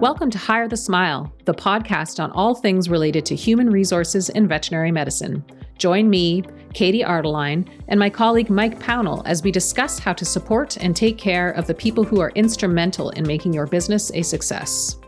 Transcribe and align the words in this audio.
Welcome 0.00 0.30
to 0.30 0.38
Hire 0.38 0.68
the 0.68 0.76
Smile, 0.76 1.34
the 1.44 1.52
podcast 1.52 2.22
on 2.22 2.30
all 2.30 2.54
things 2.54 2.88
related 2.88 3.26
to 3.26 3.34
human 3.34 3.68
resources 3.68 4.28
in 4.28 4.46
veterinary 4.46 4.92
medicine. 4.92 5.44
Join 5.76 6.08
me, 6.08 6.44
Katie 6.72 7.02
Ardeline, 7.02 7.68
and 7.88 7.98
my 7.98 8.08
colleague 8.08 8.48
Mike 8.48 8.78
Pownall 8.78 9.22
as 9.26 9.42
we 9.42 9.50
discuss 9.50 9.98
how 9.98 10.12
to 10.12 10.24
support 10.24 10.76
and 10.76 10.94
take 10.94 11.18
care 11.18 11.50
of 11.50 11.66
the 11.66 11.74
people 11.74 12.04
who 12.04 12.20
are 12.20 12.30
instrumental 12.36 13.10
in 13.10 13.26
making 13.26 13.52
your 13.52 13.66
business 13.66 14.12
a 14.14 14.22
success. 14.22 14.98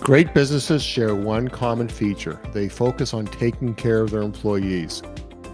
Great 0.00 0.34
businesses 0.34 0.82
share 0.82 1.14
one 1.14 1.46
common 1.46 1.86
feature 1.86 2.40
they 2.52 2.68
focus 2.68 3.14
on 3.14 3.26
taking 3.26 3.76
care 3.76 4.00
of 4.00 4.10
their 4.10 4.22
employees. 4.22 5.04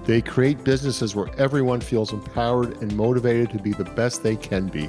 They 0.04 0.22
create 0.22 0.64
businesses 0.64 1.14
where 1.14 1.28
everyone 1.38 1.82
feels 1.82 2.14
empowered 2.14 2.80
and 2.80 2.96
motivated 2.96 3.50
to 3.50 3.58
be 3.58 3.72
the 3.72 3.84
best 3.84 4.22
they 4.22 4.36
can 4.36 4.68
be. 4.68 4.88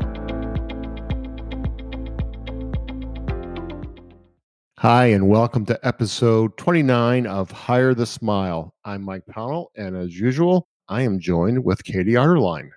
Hi, 4.81 5.05
and 5.05 5.29
welcome 5.29 5.63
to 5.67 5.79
episode 5.87 6.57
29 6.57 7.27
of 7.27 7.51
Hire 7.51 7.93
the 7.93 8.07
Smile. 8.07 8.73
I'm 8.83 9.03
Mike 9.03 9.21
Pownall, 9.29 9.67
and 9.75 9.95
as 9.95 10.19
usual, 10.19 10.65
I 10.89 11.03
am 11.03 11.19
joined 11.19 11.63
with 11.63 11.83
Katie 11.83 12.13
Arderline. 12.13 12.71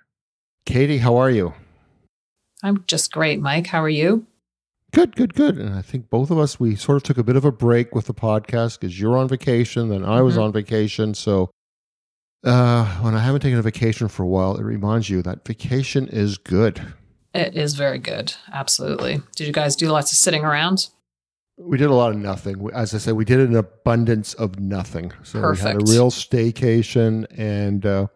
Katie, 0.67 0.99
how 0.99 1.15
are 1.15 1.31
you? 1.31 1.55
I'm 2.61 2.83
just 2.85 3.11
great, 3.11 3.41
Mike. 3.41 3.65
How 3.65 3.81
are 3.81 3.89
you? 3.89 4.27
Good, 4.93 5.15
good, 5.15 5.33
good. 5.33 5.57
And 5.57 5.73
I 5.73 5.81
think 5.81 6.11
both 6.11 6.29
of 6.29 6.37
us, 6.37 6.59
we 6.59 6.75
sort 6.75 6.97
of 6.97 7.01
took 7.01 7.17
a 7.17 7.23
bit 7.23 7.37
of 7.37 7.43
a 7.43 7.51
break 7.51 7.95
with 7.95 8.05
the 8.05 8.13
podcast 8.13 8.79
because 8.79 8.99
you're 8.99 9.17
on 9.17 9.27
vacation, 9.27 9.89
then 9.89 10.05
I 10.05 10.21
was 10.21 10.35
mm-hmm. 10.35 10.43
on 10.43 10.51
vacation. 10.51 11.15
So 11.15 11.49
uh, 12.43 12.85
when 12.97 13.15
I 13.15 13.19
haven't 13.21 13.41
taken 13.41 13.57
a 13.57 13.63
vacation 13.63 14.09
for 14.09 14.21
a 14.21 14.27
while, 14.27 14.57
it 14.57 14.63
reminds 14.63 15.09
you 15.09 15.23
that 15.23 15.43
vacation 15.43 16.07
is 16.09 16.37
good. 16.37 16.93
It 17.33 17.57
is 17.57 17.73
very 17.73 17.97
good. 17.97 18.35
Absolutely. 18.53 19.23
Did 19.35 19.47
you 19.47 19.53
guys 19.53 19.75
do 19.75 19.87
lots 19.87 20.11
of 20.11 20.19
sitting 20.19 20.45
around? 20.45 20.89
We 21.57 21.77
did 21.77 21.89
a 21.89 21.93
lot 21.93 22.11
of 22.11 22.17
nothing. 22.17 22.69
As 22.73 22.93
I 22.93 22.97
said, 22.97 23.13
we 23.13 23.23
did 23.23 23.39
an 23.39 23.55
abundance 23.55 24.33
of 24.33 24.59
nothing. 24.59 25.13
So 25.23 25.39
Perfect. 25.39 25.63
we 25.63 25.71
had 25.71 25.89
a 25.89 25.91
real 25.91 26.11
staycation, 26.11 27.25
and 27.37 27.85
uh, 27.85 28.07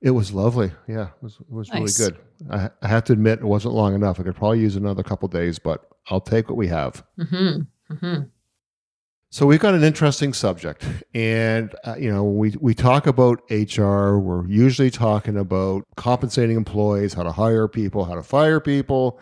it 0.00 0.10
was 0.10 0.32
lovely. 0.32 0.70
Yeah, 0.86 1.08
it 1.08 1.22
was, 1.22 1.38
it 1.40 1.50
was 1.50 1.68
nice. 1.70 1.98
really 1.98 2.10
good. 2.10 2.20
I, 2.50 2.70
I, 2.80 2.88
have 2.88 3.02
to 3.04 3.12
admit, 3.12 3.40
it 3.40 3.44
wasn't 3.44 3.74
long 3.74 3.94
enough. 3.94 4.20
I 4.20 4.22
could 4.22 4.36
probably 4.36 4.60
use 4.60 4.76
another 4.76 5.02
couple 5.02 5.26
days, 5.26 5.58
but 5.58 5.88
I'll 6.08 6.20
take 6.20 6.48
what 6.48 6.56
we 6.56 6.68
have. 6.68 7.04
Mm-hmm. 7.18 7.94
Mm-hmm. 7.94 8.22
So 9.30 9.44
we've 9.44 9.60
got 9.60 9.74
an 9.74 9.82
interesting 9.82 10.32
subject, 10.32 10.86
and 11.12 11.74
uh, 11.84 11.96
you 11.98 12.10
know, 12.10 12.24
we 12.24 12.54
we 12.60 12.74
talk 12.74 13.06
about 13.06 13.42
HR. 13.50 14.18
We're 14.18 14.46
usually 14.46 14.90
talking 14.90 15.36
about 15.36 15.84
compensating 15.96 16.56
employees, 16.56 17.12
how 17.12 17.24
to 17.24 17.32
hire 17.32 17.68
people, 17.68 18.06
how 18.06 18.14
to 18.14 18.22
fire 18.22 18.58
people 18.58 19.20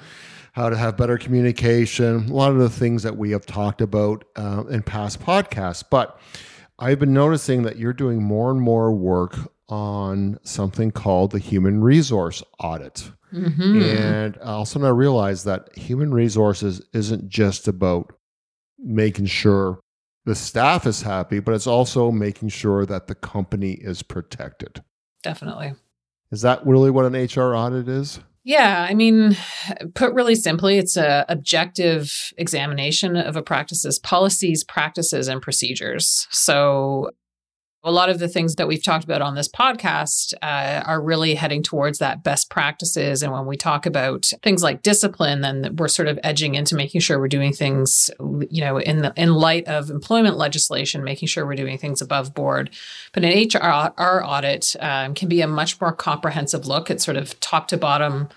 how 0.57 0.71
to 0.71 0.77
have 0.77 0.97
better 0.97 1.19
communication, 1.19 2.31
a 2.31 2.33
lot 2.33 2.51
of 2.51 2.57
the 2.57 2.71
things 2.71 3.03
that 3.03 3.19
we 3.19 3.31
have 3.31 3.45
talked 3.45 3.83
about 3.83 4.25
uh, 4.37 4.65
in 4.71 4.83
past 4.83 5.21
podcasts. 5.21 5.85
But 5.89 6.19
I've 6.79 6.99
been 6.99 7.13
noticing 7.13 7.65
that 7.65 7.77
you're 7.77 7.93
doing 7.93 8.23
more 8.23 8.51
and 8.51 8.61
more 8.61 8.91
work 8.91 9.37
on 9.69 10.39
something 10.45 10.93
called 10.93 11.33
the 11.33 11.39
human 11.39 11.83
resource 11.83 12.43
audit. 12.59 13.11
Mm-hmm. 13.35 13.83
And 13.83 14.39
I 14.43 14.53
also 14.53 14.79
now 14.79 14.93
realize 14.93 15.45
that 15.45 15.77
human 15.77 16.15
resources 16.15 16.81
isn't 16.95 17.29
just 17.29 17.69
about 17.69 18.15
making 18.79 19.27
sure 19.27 19.81
the 20.25 20.35
staff 20.35 20.87
is 20.87 21.03
happy, 21.03 21.39
but 21.39 21.53
it's 21.53 21.67
also 21.67 22.11
making 22.11 22.49
sure 22.49 22.87
that 22.87 23.09
the 23.09 23.15
company 23.15 23.73
is 23.73 24.03
protected. 24.03 24.83
Definitely. 25.23 25.75
Is 26.33 26.41
that 26.41 26.67
really 26.67 26.91
what 26.91 27.05
an 27.05 27.13
HR 27.13 27.55
audit 27.55 27.89
is? 27.89 28.21
Yeah, 28.49 28.87
I 28.89 28.95
mean, 28.95 29.37
put 29.95 30.15
really 30.15 30.37
simply, 30.37 30.79
it's 30.79 30.97
an 30.97 31.25
objective 31.29 32.33
examination 32.39 33.17
of 33.17 33.35
a 33.35 33.43
practice's 33.43 33.99
policies, 33.99 34.63
practices, 34.63 35.27
and 35.27 35.43
procedures. 35.43 36.29
So 36.31 37.11
a 37.87 37.93
lot 37.93 38.11
of 38.11 38.19
the 38.19 38.29
things 38.29 38.57
that 38.57 38.67
we've 38.67 38.83
talked 38.83 39.05
about 39.05 39.23
on 39.23 39.37
this 39.37 39.49
podcast 39.49 40.35
uh, 40.43 40.83
are 40.85 41.01
really 41.01 41.37
heading 41.37 41.63
towards 41.63 42.01
that 42.01 42.25
best 42.25 42.51
practices. 42.51 43.23
And 43.23 43.33
when 43.33 43.47
we 43.47 43.57
talk 43.57 43.87
about 43.87 44.27
things 44.43 44.61
like 44.61 44.83
discipline, 44.83 45.41
then 45.41 45.77
we're 45.77 45.87
sort 45.87 46.09
of 46.09 46.19
edging 46.25 46.57
into 46.57 46.75
making 46.75 47.01
sure 47.01 47.21
we're 47.21 47.29
doing 47.29 47.53
things, 47.53 48.11
you 48.51 48.61
know, 48.61 48.79
in 48.79 49.03
the 49.03 49.13
in 49.17 49.33
light 49.33 49.69
of 49.69 49.89
employment 49.89 50.37
legislation, 50.37 51.05
making 51.05 51.29
sure 51.29 51.47
we're 51.47 51.55
doing 51.55 51.79
things 51.79 52.03
above 52.03 52.35
board. 52.35 52.71
But 53.13 53.25
an 53.25 53.49
HR 53.55 53.95
audit 53.97 54.75
um, 54.81 55.15
can 55.15 55.29
be 55.29 55.41
a 55.41 55.47
much 55.47 55.81
more 55.81 55.93
comprehensive 55.93 56.67
look 56.67 56.91
at 56.91 57.01
sort 57.01 57.17
of 57.17 57.39
top 57.39 57.69
to 57.69 57.77
bottom 57.77 58.29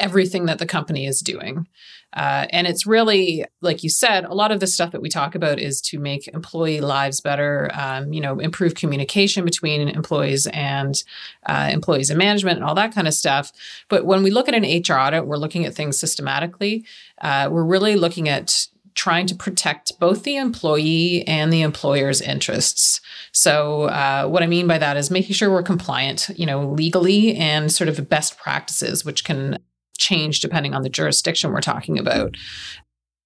everything 0.00 0.46
that 0.46 0.58
the 0.58 0.66
company 0.66 1.06
is 1.06 1.20
doing. 1.20 1.68
Uh, 2.12 2.46
and 2.50 2.66
it's 2.66 2.86
really, 2.86 3.44
like 3.60 3.84
you 3.84 3.88
said, 3.88 4.24
a 4.24 4.34
lot 4.34 4.50
of 4.50 4.58
the 4.58 4.66
stuff 4.66 4.90
that 4.90 5.00
we 5.00 5.08
talk 5.08 5.36
about 5.36 5.60
is 5.60 5.80
to 5.80 5.98
make 5.98 6.26
employee 6.28 6.80
lives 6.80 7.20
better, 7.20 7.70
um, 7.74 8.12
you 8.12 8.20
know, 8.20 8.40
improve 8.40 8.74
communication 8.74 9.44
between 9.44 9.88
employees 9.88 10.48
and 10.48 11.04
uh, 11.46 11.68
employees 11.70 12.10
and 12.10 12.18
management 12.18 12.56
and 12.56 12.64
all 12.64 12.74
that 12.74 12.92
kind 12.92 13.06
of 13.06 13.14
stuff. 13.14 13.52
But 13.88 14.04
when 14.04 14.24
we 14.24 14.32
look 14.32 14.48
at 14.48 14.54
an 14.54 14.64
HR 14.64 14.98
audit, 14.98 15.26
we're 15.26 15.36
looking 15.36 15.64
at 15.66 15.74
things 15.74 15.98
systematically. 15.98 16.84
Uh, 17.20 17.48
we're 17.50 17.64
really 17.64 17.94
looking 17.94 18.28
at 18.28 18.66
trying 18.94 19.26
to 19.26 19.34
protect 19.36 19.98
both 20.00 20.24
the 20.24 20.36
employee 20.36 21.26
and 21.28 21.52
the 21.52 21.62
employer's 21.62 22.20
interests. 22.20 23.00
So, 23.30 23.84
uh, 23.84 24.26
what 24.26 24.42
I 24.42 24.46
mean 24.46 24.66
by 24.66 24.78
that 24.78 24.96
is 24.96 25.12
making 25.12 25.34
sure 25.34 25.50
we're 25.50 25.62
compliant, 25.62 26.28
you 26.34 26.44
know, 26.44 26.68
legally 26.68 27.36
and 27.36 27.70
sort 27.70 27.88
of 27.88 28.08
best 28.08 28.36
practices, 28.36 29.04
which 29.04 29.22
can 29.22 29.58
change 30.00 30.40
depending 30.40 30.74
on 30.74 30.82
the 30.82 30.88
jurisdiction 30.88 31.52
we're 31.52 31.60
talking 31.60 31.98
about. 31.98 32.36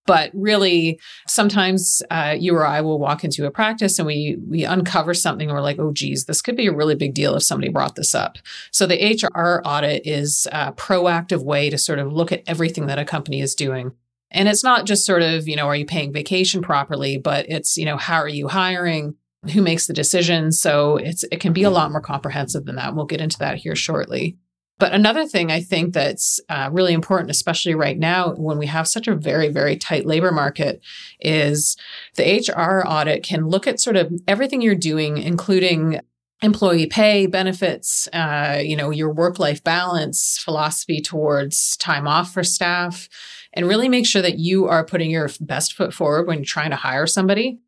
But 0.07 0.31
really, 0.35 1.01
sometimes 1.27 2.03
uh, 2.11 2.37
you 2.39 2.55
or 2.55 2.67
I 2.67 2.83
will 2.83 2.99
walk 2.99 3.25
into 3.25 3.47
a 3.47 3.51
practice 3.51 3.99
and 3.99 4.07
we 4.07 4.37
we 4.47 4.65
uncover 4.65 5.15
something 5.15 5.49
and 5.49 5.57
we're 5.57 5.63
like, 5.63 5.79
oh, 5.79 5.93
geez, 5.93 6.27
this 6.27 6.43
could 6.43 6.57
be 6.57 6.67
a 6.67 6.75
really 6.75 6.95
big 6.95 7.15
deal 7.15 7.35
if 7.37 7.43
somebody 7.43 7.73
brought 7.73 7.95
this 7.95 8.15
up. 8.15 8.37
So 8.71 8.87
the 8.87 8.99
HR 8.99 9.63
audit 9.65 10.07
is 10.07 10.47
a 10.53 10.73
proactive 10.73 11.43
way 11.43 11.71
to 11.71 11.79
sort 11.79 11.99
of 11.99 12.13
look 12.13 12.33
at 12.33 12.43
everything 12.47 12.87
that 12.87 12.99
a 12.99 13.05
company 13.05 13.41
is 13.41 13.55
doing. 13.55 13.93
And 14.31 14.49
it's 14.49 14.65
not 14.65 14.85
just 14.85 15.07
sort 15.07 15.23
of, 15.23 15.49
you 15.49 15.57
know, 15.57 15.69
are 15.69 15.77
you 15.77 15.87
paying 15.87 16.13
vacation 16.13 16.61
properly, 16.61 17.17
but 17.17 17.47
it's, 17.49 17.79
you 17.79 17.87
know, 17.87 17.97
how 17.97 18.17
are 18.17 18.29
you 18.29 18.49
hiring? 18.49 19.15
Who 19.53 19.63
makes 19.63 19.87
the 19.87 19.95
decisions? 19.95 20.61
So 20.61 20.97
it's 20.99 21.25
it 21.33 21.41
can 21.41 21.55
be 21.55 21.63
a 21.63 21.71
lot 21.71 21.93
more 21.93 22.01
comprehensive 22.01 22.67
than 22.67 22.77
that. 22.77 22.95
We'll 22.95 23.07
get 23.07 23.21
into 23.21 23.39
that 23.39 23.57
here 23.57 23.77
shortly. 23.77 24.37
But 24.79 24.93
another 24.93 25.27
thing 25.27 25.53
I 25.53 25.61
think 25.61 25.95
that's 25.95 26.41
uh, 26.49 26.69
really 26.73 26.93
important, 26.93 27.31
especially 27.31 27.75
right 27.75 27.99
now 27.99 28.35
when 28.35 28.59
we 28.59 28.67
have 28.67 28.89
such 28.89 29.07
a 29.07 29.15
very, 29.15 29.49
very 29.49 29.77
tight 29.77 30.05
labor 30.05 30.33
market, 30.33 30.81
is 31.21 31.77
the 32.17 32.25
HR 32.25 32.87
audit 32.87 33.23
can 33.23 33.47
look 33.47 33.67
at 33.67 33.81
sort 33.81 33.97
of 33.97 34.13
everything 34.27 34.61
you're 34.61 34.75
doing, 34.75 35.19
including 35.19 36.01
employee 36.43 36.87
pay, 36.87 37.27
benefits, 37.27 38.09
uh, 38.13 38.61
you 38.63 38.77
know, 38.77 38.91
your 38.91 39.13
work-life 39.13 39.63
balance, 39.63 40.39
philosophy 40.39 41.01
towards 41.01 41.77
time 41.77 42.09
off 42.09 42.33
for 42.33 42.43
staff, 42.43 43.09
and 43.53 43.69
really 43.69 43.89
make 43.89 44.07
sure 44.07 44.23
that 44.23 44.39
you 44.39 44.67
are 44.67 44.85
putting 44.85 45.11
your 45.11 45.31
best 45.41 45.75
foot 45.75 45.95
forward 45.95 46.27
when 46.27 46.39
you're 46.39 46.45
trying 46.45 46.71
to 46.71 46.77
hire 46.77 47.07
somebody 47.07 47.61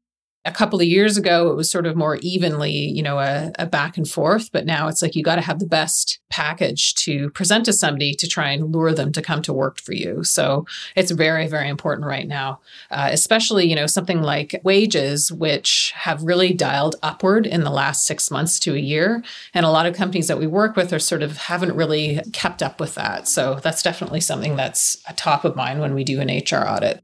a 0.47 0.53
couple 0.53 0.81
of 0.81 0.87
years 0.87 1.17
ago, 1.17 1.51
it 1.51 1.57
was 1.57 1.71
sort 1.71 1.87
of 1.87 1.97
more 1.97 2.17
evenly, 2.23 2.71
you 2.71 3.03
know, 3.03 3.19
a, 3.19 3.51
a 3.59 3.67
back 3.67 3.97
and 3.97 4.09
forth. 4.09 4.51
But 4.53 4.65
now 4.65 4.87
it's 4.87 5.03
like 5.03 5.17
you 5.17 5.25
got 5.25 5.35
to 5.35 5.43
have 5.43 5.59
the 5.59 5.67
best 5.67 6.21
package 6.31 6.95
to 6.95 7.31
present 7.31 7.65
to 7.65 7.73
somebody 7.73 8.15
to 8.15 8.29
try 8.29 8.51
and 8.51 8.73
lure 8.73 8.95
them 8.95 9.11
to 9.13 9.21
come 9.21 9.43
to 9.43 9.53
work 9.53 9.81
for 9.81 9.93
you. 9.93 10.23
So 10.23 10.65
it's 10.95 11.11
very, 11.11 11.49
very 11.49 11.69
important 11.69 12.07
right 12.07 12.29
now, 12.29 12.61
uh, 12.93 13.09
especially, 13.11 13.69
you 13.69 13.75
know, 13.75 13.89
something 13.89 14.23
like 14.23 14.61
wages, 14.63 15.33
which 15.33 15.93
have 15.97 16.23
really 16.23 16.53
dialed 16.53 16.95
upward 17.03 17.47
in 17.47 17.65
the 17.65 17.71
last 17.71 18.07
six 18.07 18.31
months 18.31 18.61
to 18.61 18.75
a 18.75 18.79
year. 18.79 19.25
And 19.53 19.67
a 19.67 19.71
lot 19.71 19.87
of 19.87 19.97
companies 19.97 20.29
that 20.29 20.39
we 20.39 20.47
work 20.47 20.77
with 20.77 20.93
are 20.93 21.01
sort 21.01 21.23
of 21.23 21.37
haven't 21.37 21.75
really 21.75 22.21
kept 22.33 22.63
up 22.63 22.79
with 22.79 22.95
that. 22.95 23.27
So 23.27 23.59
that's 23.63 23.83
definitely 23.83 24.21
something 24.21 24.55
that's 24.55 24.97
a 25.09 25.13
top 25.13 25.45
of 25.45 25.57
mind 25.57 25.81
when 25.81 25.95
we 25.95 26.05
do 26.05 26.21
an 26.21 26.29
HR 26.29 26.69
audit 26.69 27.03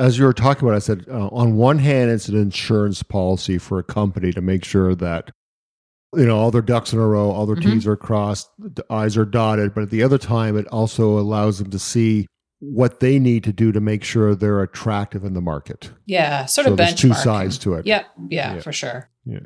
as 0.00 0.18
you 0.18 0.24
were 0.24 0.32
talking 0.32 0.66
about, 0.66 0.76
I 0.76 0.80
said, 0.80 1.04
uh, 1.10 1.28
on 1.28 1.56
one 1.56 1.78
hand, 1.78 2.10
it's 2.10 2.28
an 2.28 2.36
insurance 2.36 3.02
policy 3.02 3.58
for 3.58 3.78
a 3.78 3.82
company 3.82 4.32
to 4.32 4.40
make 4.40 4.64
sure 4.64 4.94
that 4.94 5.30
you 6.16 6.26
know 6.26 6.38
all 6.38 6.50
their 6.50 6.62
ducks 6.62 6.92
in 6.92 6.98
a 6.98 7.06
row, 7.06 7.30
all 7.30 7.46
their 7.46 7.54
mm-hmm. 7.54 7.72
T's 7.72 7.86
are 7.86 7.96
crossed, 7.96 8.50
the 8.58 8.84
I's 8.90 9.16
are 9.16 9.26
dotted. 9.26 9.74
But 9.74 9.82
at 9.82 9.90
the 9.90 10.02
other 10.02 10.18
time, 10.18 10.56
it 10.56 10.66
also 10.68 11.18
allows 11.18 11.58
them 11.58 11.70
to 11.70 11.78
see 11.78 12.26
what 12.60 13.00
they 13.00 13.18
need 13.18 13.44
to 13.44 13.52
do 13.52 13.72
to 13.72 13.80
make 13.80 14.02
sure 14.02 14.34
they're 14.34 14.62
attractive 14.62 15.24
in 15.24 15.34
the 15.34 15.40
market. 15.40 15.90
Yeah, 16.06 16.46
sort 16.46 16.66
so 16.66 16.72
of 16.72 16.78
there's 16.78 16.94
two 16.94 17.14
sides 17.14 17.58
to 17.58 17.74
it. 17.74 17.86
Yep, 17.86 18.06
yeah, 18.28 18.54
yeah, 18.54 18.60
for 18.60 18.72
sure. 18.72 19.10
Yeah. 19.26 19.40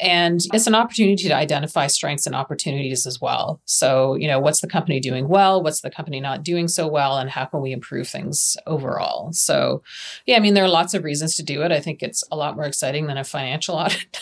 And 0.00 0.40
it's 0.52 0.66
an 0.66 0.74
opportunity 0.74 1.28
to 1.28 1.34
identify 1.34 1.86
strengths 1.86 2.26
and 2.26 2.34
opportunities 2.34 3.06
as 3.06 3.20
well. 3.20 3.60
So, 3.66 4.14
you 4.14 4.26
know, 4.26 4.40
what's 4.40 4.60
the 4.60 4.68
company 4.68 4.98
doing 4.98 5.28
well? 5.28 5.62
What's 5.62 5.82
the 5.82 5.90
company 5.90 6.20
not 6.20 6.42
doing 6.42 6.68
so 6.68 6.88
well? 6.88 7.18
And 7.18 7.28
how 7.28 7.44
can 7.44 7.60
we 7.60 7.72
improve 7.72 8.08
things 8.08 8.56
overall? 8.66 9.32
So, 9.32 9.82
yeah, 10.26 10.36
I 10.36 10.40
mean, 10.40 10.54
there 10.54 10.64
are 10.64 10.68
lots 10.68 10.94
of 10.94 11.04
reasons 11.04 11.36
to 11.36 11.42
do 11.42 11.62
it. 11.62 11.72
I 11.72 11.80
think 11.80 12.02
it's 12.02 12.24
a 12.32 12.36
lot 12.36 12.56
more 12.56 12.64
exciting 12.64 13.06
than 13.06 13.18
a 13.18 13.24
financial 13.24 13.74
audit. 13.76 14.20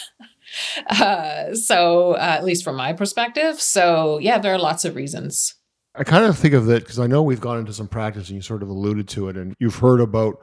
uh, 0.89 1.55
so, 1.55 2.13
uh, 2.13 2.37
at 2.39 2.45
least 2.45 2.65
from 2.65 2.77
my 2.77 2.93
perspective. 2.93 3.61
So, 3.61 4.19
yeah, 4.19 4.39
there 4.39 4.55
are 4.55 4.59
lots 4.59 4.85
of 4.85 4.97
reasons. 4.97 5.55
I 5.95 6.05
kind 6.05 6.25
of 6.25 6.39
think 6.39 6.55
of 6.55 6.69
it 6.71 6.85
because 6.85 6.99
I 6.99 7.07
know 7.07 7.23
we've 7.23 7.41
gone 7.41 7.59
into 7.59 7.73
some 7.73 7.89
practice 7.89 8.29
and 8.29 8.37
you 8.37 8.43
sort 8.43 8.63
of 8.63 8.69
alluded 8.69 9.09
to 9.09 9.29
it, 9.29 9.37
and 9.37 9.55
you've 9.59 9.77
heard 9.77 10.01
about 10.01 10.41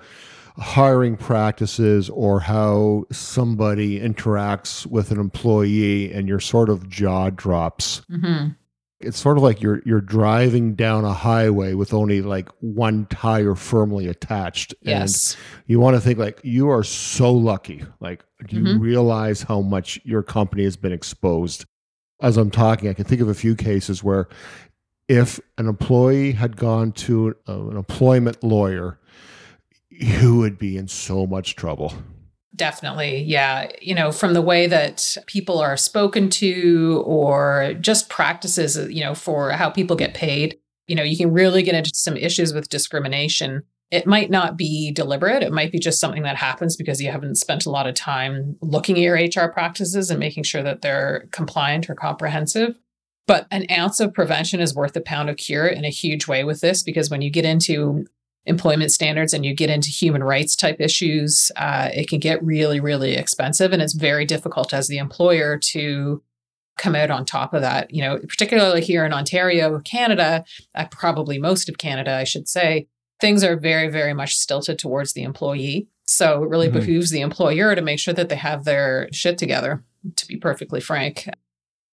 hiring 0.58 1.18
practices 1.18 2.10
or 2.10 2.40
how 2.40 3.06
somebody 3.12 4.00
interacts 4.00 4.86
with 4.86 5.12
an 5.12 5.20
employee 5.20 6.12
and 6.14 6.28
your 6.28 6.40
sort 6.40 6.70
of 6.70 6.88
jaw 6.90 7.30
drops. 7.30 8.02
Mm-hmm. 8.10 8.50
It's 9.02 9.20
sort 9.20 9.38
of 9.38 9.44
like 9.44 9.62
you're 9.62 9.82
you're 9.86 10.02
driving 10.02 10.74
down 10.74 11.04
a 11.04 11.14
highway 11.14 11.74
with 11.74 11.94
only 11.94 12.22
like 12.22 12.50
one 12.62 13.06
tire 13.08 13.54
firmly 13.54 14.08
attached. 14.08 14.74
Yes. 14.82 15.34
And 15.34 15.64
you 15.68 15.80
want 15.80 15.98
to 15.98 16.02
think 16.02 16.18
like 16.18 16.40
you 16.44 16.70
are 16.70 16.84
so 16.84 17.32
lucky. 17.34 17.84
Like, 18.00 18.24
do 18.48 18.58
mm-hmm. 18.58 18.68
you 18.68 18.80
realize 18.80 19.42
how 19.42 19.62
much 19.62 20.00
your 20.06 20.24
company 20.24 20.64
has 20.64 20.78
been 20.78 20.94
exposed? 20.94 21.66
As 22.22 22.38
I'm 22.38 22.50
talking, 22.50 22.90
I 22.90 22.94
can 22.94 23.04
think 23.04 23.20
of 23.20 23.28
a 23.28 23.34
few 23.34 23.56
cases 23.56 24.02
where 24.02 24.30
if 25.10 25.40
an 25.58 25.68
employee 25.68 26.32
had 26.32 26.56
gone 26.56 26.94
to 26.94 27.36
an 27.48 27.76
employment 27.76 28.42
lawyer 28.44 28.98
you 30.00 30.38
would 30.38 30.58
be 30.58 30.78
in 30.78 30.88
so 30.88 31.26
much 31.26 31.56
trouble. 31.56 31.94
Definitely. 32.56 33.24
Yeah. 33.24 33.70
You 33.82 33.96
know, 33.96 34.12
from 34.12 34.34
the 34.34 34.42
way 34.42 34.68
that 34.68 35.18
people 35.28 35.60
are 35.60 35.76
spoken 35.76 36.30
to 36.32 37.04
or 37.06 37.74
just 37.82 38.10
practices, 38.10 38.78
you 38.90 39.04
know, 39.04 39.14
for 39.14 39.52
how 39.52 39.70
people 39.70 39.96
get 39.96 40.14
paid, 40.14 40.58
you 40.88 40.96
know, 40.96 41.04
you 41.04 41.18
can 41.18 41.34
really 41.34 41.64
get 41.64 41.76
into 41.76 41.92
some 41.94 42.16
issues 42.16 42.54
with 42.54 42.70
discrimination. 42.70 43.64
It 43.92 44.08
might 44.08 44.30
not 44.30 44.58
be 44.58 44.92
deliberate. 44.92 45.44
It 45.44 45.52
might 45.52 45.72
be 45.72 45.80
just 45.80 46.00
something 46.00 46.24
that 46.24 46.38
happens 46.38 46.76
because 46.76 47.02
you 47.02 47.12
haven't 47.12 47.36
spent 47.36 47.66
a 47.66 47.70
lot 47.70 47.88
of 47.88 47.96
time 47.96 48.56
looking 48.62 48.96
at 48.96 49.02
your 49.02 49.16
HR 49.16 49.52
practices 49.52 50.10
and 50.10 50.20
making 50.20 50.44
sure 50.44 50.64
that 50.64 50.82
they're 50.82 51.28
compliant 51.32 51.90
or 51.90 51.96
comprehensive. 51.96 52.80
But 53.28 53.48
an 53.52 53.66
ounce 53.72 54.00
of 54.00 54.14
prevention 54.14 54.60
is 54.60 54.76
worth 54.76 54.96
a 54.96 55.02
pound 55.02 55.30
of 55.30 55.38
cure 55.38 55.66
in 55.68 55.84
a 55.84 55.90
huge 55.90 56.28
way 56.28 56.44
with 56.44 56.62
this 56.62 56.84
because 56.84 57.10
when 57.10 57.22
you 57.22 57.32
get 57.32 57.46
into 57.46 58.06
employment 58.46 58.92
standards 58.92 59.34
and 59.34 59.46
you 59.46 59.54
get 59.54 59.70
into 59.70 59.90
human 59.90 60.24
rights 60.24 60.56
type 60.56 60.78
issues, 60.80 61.52
uh, 61.56 61.90
it 61.94 62.08
can 62.08 62.20
get 62.20 62.44
really, 62.44 62.80
really 62.80 63.14
expensive. 63.14 63.74
And 63.74 63.82
it's 63.82 63.94
very 63.94 64.26
difficult 64.26 64.74
as 64.74 64.88
the 64.88 64.98
employer 64.98 65.58
to 65.58 66.22
come 66.78 66.96
out 66.96 67.10
on 67.10 67.26
top 67.26 67.54
of 67.54 67.62
that. 67.62 67.94
You 67.94 68.02
know, 68.02 68.18
particularly 68.20 68.82
here 68.82 69.06
in 69.06 69.14
Ontario, 69.14 69.80
Canada, 69.80 70.44
uh, 70.76 70.86
probably 70.92 71.40
most 71.40 71.70
of 71.70 71.78
Canada, 71.78 72.14
I 72.14 72.24
should 72.24 72.48
say, 72.48 72.88
things 73.20 73.44
are 73.44 73.56
very, 73.56 73.88
very 73.88 74.14
much 74.14 74.36
stilted 74.36 74.78
towards 74.78 75.14
the 75.14 75.24
employee. 75.24 75.88
So 76.06 76.44
it 76.44 76.50
really 76.50 76.68
mm-hmm. 76.68 76.80
behooves 76.80 77.10
the 77.10 77.22
employer 77.22 77.74
to 77.74 77.82
make 77.82 78.00
sure 78.00 78.14
that 78.14 78.30
they 78.30 78.36
have 78.36 78.64
their 78.64 79.10
shit 79.12 79.38
together, 79.38 79.84
to 80.16 80.28
be 80.28 80.38
perfectly 80.38 80.80
frank 80.80 81.30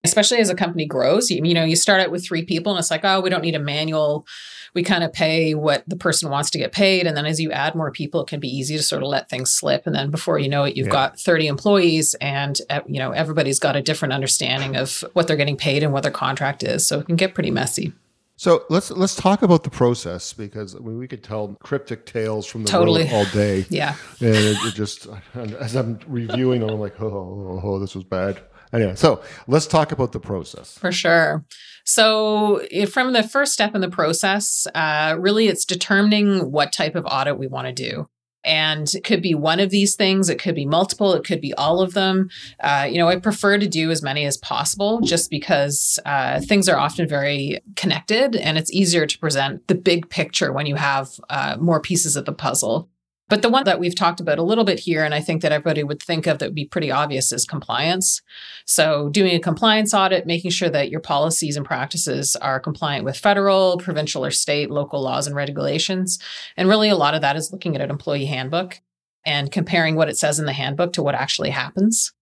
especially 0.05 0.39
as 0.39 0.51
a 0.51 0.55
company 0.55 0.87
grows 0.87 1.31
you, 1.31 1.41
you 1.45 1.55
know 1.55 1.65
you 1.65 1.77
start 1.77 2.01
out 2.01 2.11
with 2.11 2.25
three 2.25 2.45
people 2.45 2.73
and 2.73 2.79
it's 2.79 2.91
like 2.91 3.05
oh 3.05 3.21
we 3.21 3.31
don't 3.31 3.43
need 3.43 3.55
a 3.55 3.61
manual 3.61 4.27
we 4.75 4.83
kind 4.83 5.05
of 5.05 5.13
pay 5.13 5.55
what 5.55 5.85
the 5.87 5.97
person 5.97 6.31
wants 6.31 6.51
to 6.51 6.59
get 6.59 6.73
paid 6.73 7.07
and 7.07 7.17
then 7.17 7.27
as 7.27 7.41
you 7.41 7.53
add 7.53 7.75
more 7.75 7.91
people 7.91 8.23
it 8.23 8.29
can 8.29 8.41
be 8.41 8.49
easy 8.49 8.77
to 8.77 8.83
sort 8.83 9.03
of 9.03 9.09
let 9.09 9.29
things 9.29 9.51
slip 9.51 9.87
and 9.87 9.95
then 9.95 10.11
before 10.11 10.39
you 10.39 10.49
know 10.49 10.65
it 10.65 10.77
you've 10.77 10.87
yeah. 10.87 10.93
got 10.93 11.21
30 11.21 11.47
employees 11.47 12.15
and 12.15 12.61
uh, 12.71 12.81
you 12.87 12.99
know 12.99 13.13
everybody's 13.13 13.59
got 13.59 13.77
a 13.77 13.83
different 13.83 14.13
understanding 14.13 14.77
of 14.77 15.05
what 15.13 15.27
they're 15.27 15.37
getting 15.37 15.57
paid 15.57 15.83
and 15.83 15.93
what 15.93 16.03
their 16.03 16.13
contract 16.13 16.63
is 16.63 16.87
so 16.87 16.99
it 16.99 17.07
can 17.07 17.17
get 17.17 17.35
pretty 17.35 17.51
messy 17.51 17.93
so 18.37 18.65
let's 18.69 18.91
let's 18.91 19.15
talk 19.15 19.43
about 19.43 19.63
the 19.63 19.71
process 19.71 20.33
because 20.33 20.75
I 20.75 20.81
mean, 20.81 20.99
we 20.99 21.07
could 21.07 21.23
tell 21.23 21.57
cryptic 21.63 22.07
tales 22.07 22.45
from 22.45 22.65
the 22.65 22.69
totally. 22.69 23.09
all 23.09 23.25
day. 23.27 23.65
Yeah, 23.71 23.95
and 24.19 24.35
it, 24.35 24.57
it, 24.65 24.75
just 24.75 25.07
as 25.35 25.77
I'm 25.77 26.01
reviewing 26.09 26.61
them, 26.61 26.71
I'm 26.71 26.81
like, 26.81 27.01
oh, 27.01 27.07
oh, 27.07 27.61
oh, 27.63 27.79
this 27.79 27.95
was 27.95 28.03
bad. 28.03 28.43
Anyway, 28.73 28.95
so 28.95 29.23
let's 29.47 29.67
talk 29.67 29.93
about 29.93 30.13
the 30.13 30.21
process. 30.21 30.79
For 30.79 30.93
sure. 30.93 31.45
So, 31.85 32.63
from 32.91 33.13
the 33.13 33.23
first 33.23 33.53
step 33.53 33.75
in 33.75 33.81
the 33.81 33.91
process, 33.91 34.67
uh, 34.75 35.17
really 35.19 35.49
it's 35.49 35.65
determining 35.65 36.51
what 36.51 36.73
type 36.73 36.95
of 36.95 37.05
audit 37.07 37.39
we 37.39 37.49
want 37.49 37.67
to 37.67 37.73
do. 37.73 38.09
And 38.45 38.93
it 38.95 39.05
could 39.05 39.23
be 39.23 39.35
one 39.35 39.61
of 39.61 39.71
these 39.71 39.95
things, 39.95 40.29
it 40.29 40.41
could 40.41 40.57
be 40.57 40.67
multiple, 40.67 41.13
it 41.15 41.25
could 41.25 41.41
be 41.41 41.55
all 41.55 41.81
of 41.81 41.95
them. 41.95 42.29
Uh, 42.59 42.89
you 42.91 42.99
know, 42.99 43.09
I 43.09 43.17
prefer 43.17 43.57
to 43.57 43.69
do 43.69 43.91
as 43.91 44.03
many 44.03 44.25
as 44.25 44.37
possible 44.37 45.01
just 45.01 45.31
because 45.31 45.99
uh, 46.05 46.41
things 46.41 46.69
are 46.69 46.77
often 46.77 47.07
very 47.07 47.61
connected 47.77 48.35
and 48.35 48.59
it's 48.59 48.73
easier 48.73 49.07
to 49.07 49.19
present 49.19 49.69
the 49.69 49.77
big 49.77 50.11
picture 50.11 50.53
when 50.53 50.67
you 50.67 50.75
have 50.75 51.11
uh, 51.31 51.57
more 51.61 51.81
pieces 51.81 52.17
of 52.17 52.25
the 52.25 52.33
puzzle. 52.33 52.89
But 53.29 53.41
the 53.41 53.49
one 53.49 53.65
that 53.65 53.81
we've 53.81 53.95
talked 53.95 54.21
about 54.21 54.39
a 54.39 54.43
little 54.43 54.65
bit 54.65 54.81
here, 54.81 55.05
and 55.05 55.15
I 55.15 55.21
think 55.21 55.43
that 55.43 55.53
everybody 55.53 55.83
would 55.83 56.03
think 56.03 56.27
of 56.27 56.39
that 56.39 56.49
would 56.49 56.55
be 56.55 56.67
pretty 56.67 56.91
obvious, 56.91 57.33
is 57.33 57.47
compliance. 57.47 58.21
So, 58.67 59.09
doing 59.09 59.35
a 59.35 59.41
compliance 59.41 59.95
audit, 59.95 60.27
making 60.27 60.51
sure 60.51 60.69
that 60.69 60.91
your 60.91 61.01
policies 61.01 61.57
and 61.57 61.65
practices 61.65 62.37
are 62.37 62.61
compliant 62.61 63.05
with 63.05 63.17
federal, 63.17 63.79
provincial, 63.79 64.25
or 64.25 64.31
state, 64.31 64.71
local 64.71 65.01
laws 65.01 65.27
and 65.27 65.35
regulations. 65.35 66.19
And 66.57 66.69
really, 66.69 66.91
a 66.91 66.97
lot 66.97 67.15
of 67.15 67.23
that 67.23 67.37
is 67.37 67.53
looking 67.53 67.75
at 67.75 67.81
an 67.81 67.91
employee 67.91 68.27
handbook 68.27 68.81
and 69.25 69.51
comparing 69.51 69.95
what 69.95 70.09
it 70.09 70.19
says 70.19 70.39
in 70.39 70.47
the 70.47 70.53
handbook 70.53 70.93
to 70.95 71.03
what 71.03 71.15
actually 71.15 71.51
happens. 71.51 72.13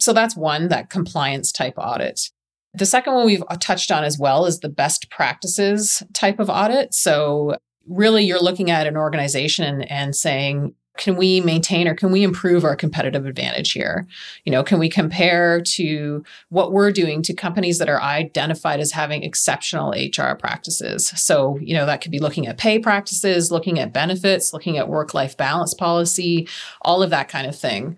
So, 0.00 0.12
that's 0.12 0.36
one, 0.36 0.68
that 0.68 0.90
compliance 0.90 1.52
type 1.52 1.74
audit. 1.76 2.30
The 2.74 2.86
second 2.86 3.14
one 3.14 3.26
we've 3.26 3.44
uh, 3.48 3.56
touched 3.60 3.90
on 3.90 4.04
as 4.04 4.18
well 4.18 4.44
is 4.44 4.60
the 4.60 4.68
best 4.68 5.10
practices 5.10 6.02
type 6.12 6.38
of 6.38 6.50
audit. 6.50 6.94
So, 6.94 7.56
really 7.88 8.24
you're 8.24 8.42
looking 8.42 8.70
at 8.70 8.86
an 8.86 8.96
organization 8.96 9.82
and 9.82 10.14
saying, 10.14 10.74
can 10.98 11.16
we 11.16 11.40
maintain 11.40 11.88
or 11.88 11.94
can 11.94 12.12
we 12.12 12.22
improve 12.22 12.64
our 12.64 12.76
competitive 12.76 13.24
advantage 13.24 13.72
here? 13.72 14.06
You 14.44 14.52
know, 14.52 14.62
can 14.62 14.78
we 14.78 14.90
compare 14.90 15.62
to 15.62 16.24
what 16.50 16.72
we're 16.72 16.90
doing 16.90 17.22
to 17.22 17.32
companies 17.32 17.78
that 17.78 17.88
are 17.88 18.02
identified 18.02 18.80
as 18.80 18.92
having 18.92 19.22
exceptional 19.22 19.92
HR 19.92 20.34
practices? 20.34 21.08
So, 21.08 21.56
you 21.62 21.72
know, 21.72 21.86
that 21.86 22.00
could 22.02 22.10
be 22.10 22.18
looking 22.18 22.46
at 22.46 22.58
pay 22.58 22.78
practices, 22.78 23.50
looking 23.50 23.78
at 23.78 23.92
benefits, 23.92 24.52
looking 24.52 24.76
at 24.76 24.88
work 24.88 25.14
life 25.14 25.36
balance 25.36 25.72
policy, 25.72 26.48
all 26.82 27.02
of 27.02 27.10
that 27.10 27.28
kind 27.28 27.46
of 27.46 27.56
thing. 27.56 27.96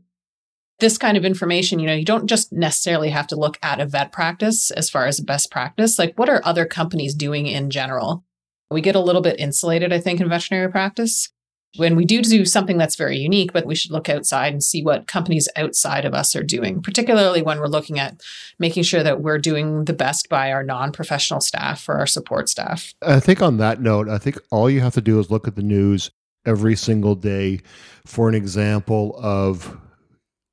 This 0.79 0.97
kind 0.97 1.17
of 1.17 1.25
information, 1.25 1.79
you 1.79 1.87
know, 1.87 1.95
you 1.95 2.07
don't 2.07 2.27
just 2.27 2.53
necessarily 2.53 3.11
have 3.11 3.27
to 3.29 3.37
look 3.37 3.59
at 3.63 3.81
a 3.81 3.87
vet 3.87 4.13
practice 4.13 4.71
as 4.71 4.89
far 4.89 5.07
as 5.07 5.21
best 5.21 5.51
practice. 5.51 5.99
Like, 5.99 6.19
what 6.19 6.31
are 6.31 6.41
other 6.45 6.65
companies 6.65 7.15
doing 7.15 7.47
in 7.47 7.71
general? 7.71 8.25
We 8.71 8.81
get 8.81 8.95
a 8.95 9.01
little 9.01 9.23
bit 9.23 9.41
insulated, 9.41 9.93
I 9.93 9.99
think, 9.99 10.21
in 10.21 10.29
veterinary 10.29 10.71
practice 10.71 11.29
when 11.77 11.95
we 11.95 12.05
do 12.05 12.21
do 12.21 12.45
something 12.45 12.79
that's 12.79 12.97
very 12.97 13.17
unique, 13.17 13.53
but 13.53 13.65
we 13.65 13.75
should 13.75 13.93
look 13.93 14.09
outside 14.09 14.53
and 14.53 14.63
see 14.63 14.83
what 14.83 15.07
companies 15.07 15.49
outside 15.57 16.05
of 16.05 16.15
us 16.15 16.35
are 16.35 16.43
doing, 16.43 16.83
particularly 16.83 17.43
when 17.43 17.61
we're 17.61 17.69
looking 17.69 17.99
at 17.99 18.21
making 18.59 18.83
sure 18.83 19.03
that 19.03 19.21
we're 19.21 19.39
doing 19.39 19.85
the 19.85 19.93
best 19.93 20.29
by 20.29 20.51
our 20.51 20.65
non 20.65 20.91
professional 20.91 21.41
staff 21.41 21.89
or 21.89 21.95
our 21.95 22.07
support 22.07 22.49
staff. 22.49 22.93
I 23.03 23.21
think 23.21 23.41
on 23.41 23.59
that 23.59 23.81
note, 23.81 24.09
I 24.09 24.19
think 24.19 24.39
all 24.51 24.69
you 24.69 24.81
have 24.81 24.95
to 24.95 25.01
do 25.01 25.21
is 25.21 25.31
look 25.31 25.47
at 25.47 25.55
the 25.55 25.63
news 25.63 26.11
every 26.45 26.75
single 26.75 27.15
day 27.15 27.61
for 28.07 28.29
an 28.29 28.35
example 28.35 29.15
of 29.23 29.79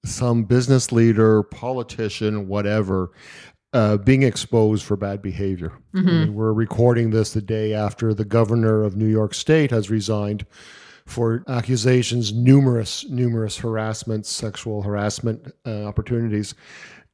some 0.05 0.43
business 0.43 0.91
leader, 0.91 1.43
politician, 1.43 2.47
whatever, 2.47 3.11
uh, 3.73 3.97
being 3.97 4.23
exposed 4.23 4.85
for 4.85 4.95
bad 4.95 5.21
behavior. 5.21 5.73
Mm-hmm. 5.93 6.07
I 6.07 6.11
mean, 6.11 6.33
we're 6.33 6.53
recording 6.53 7.09
this 7.11 7.33
the 7.33 7.41
day 7.41 7.73
after 7.73 8.13
the 8.13 8.25
governor 8.25 8.83
of 8.83 8.95
New 8.95 9.07
York 9.07 9.33
State 9.33 9.71
has 9.71 9.89
resigned 9.89 10.45
for 11.05 11.43
accusations, 11.47 12.33
numerous, 12.33 13.07
numerous 13.09 13.57
harassment, 13.57 14.25
sexual 14.25 14.81
harassment 14.81 15.53
uh, 15.65 15.85
opportunities. 15.85 16.53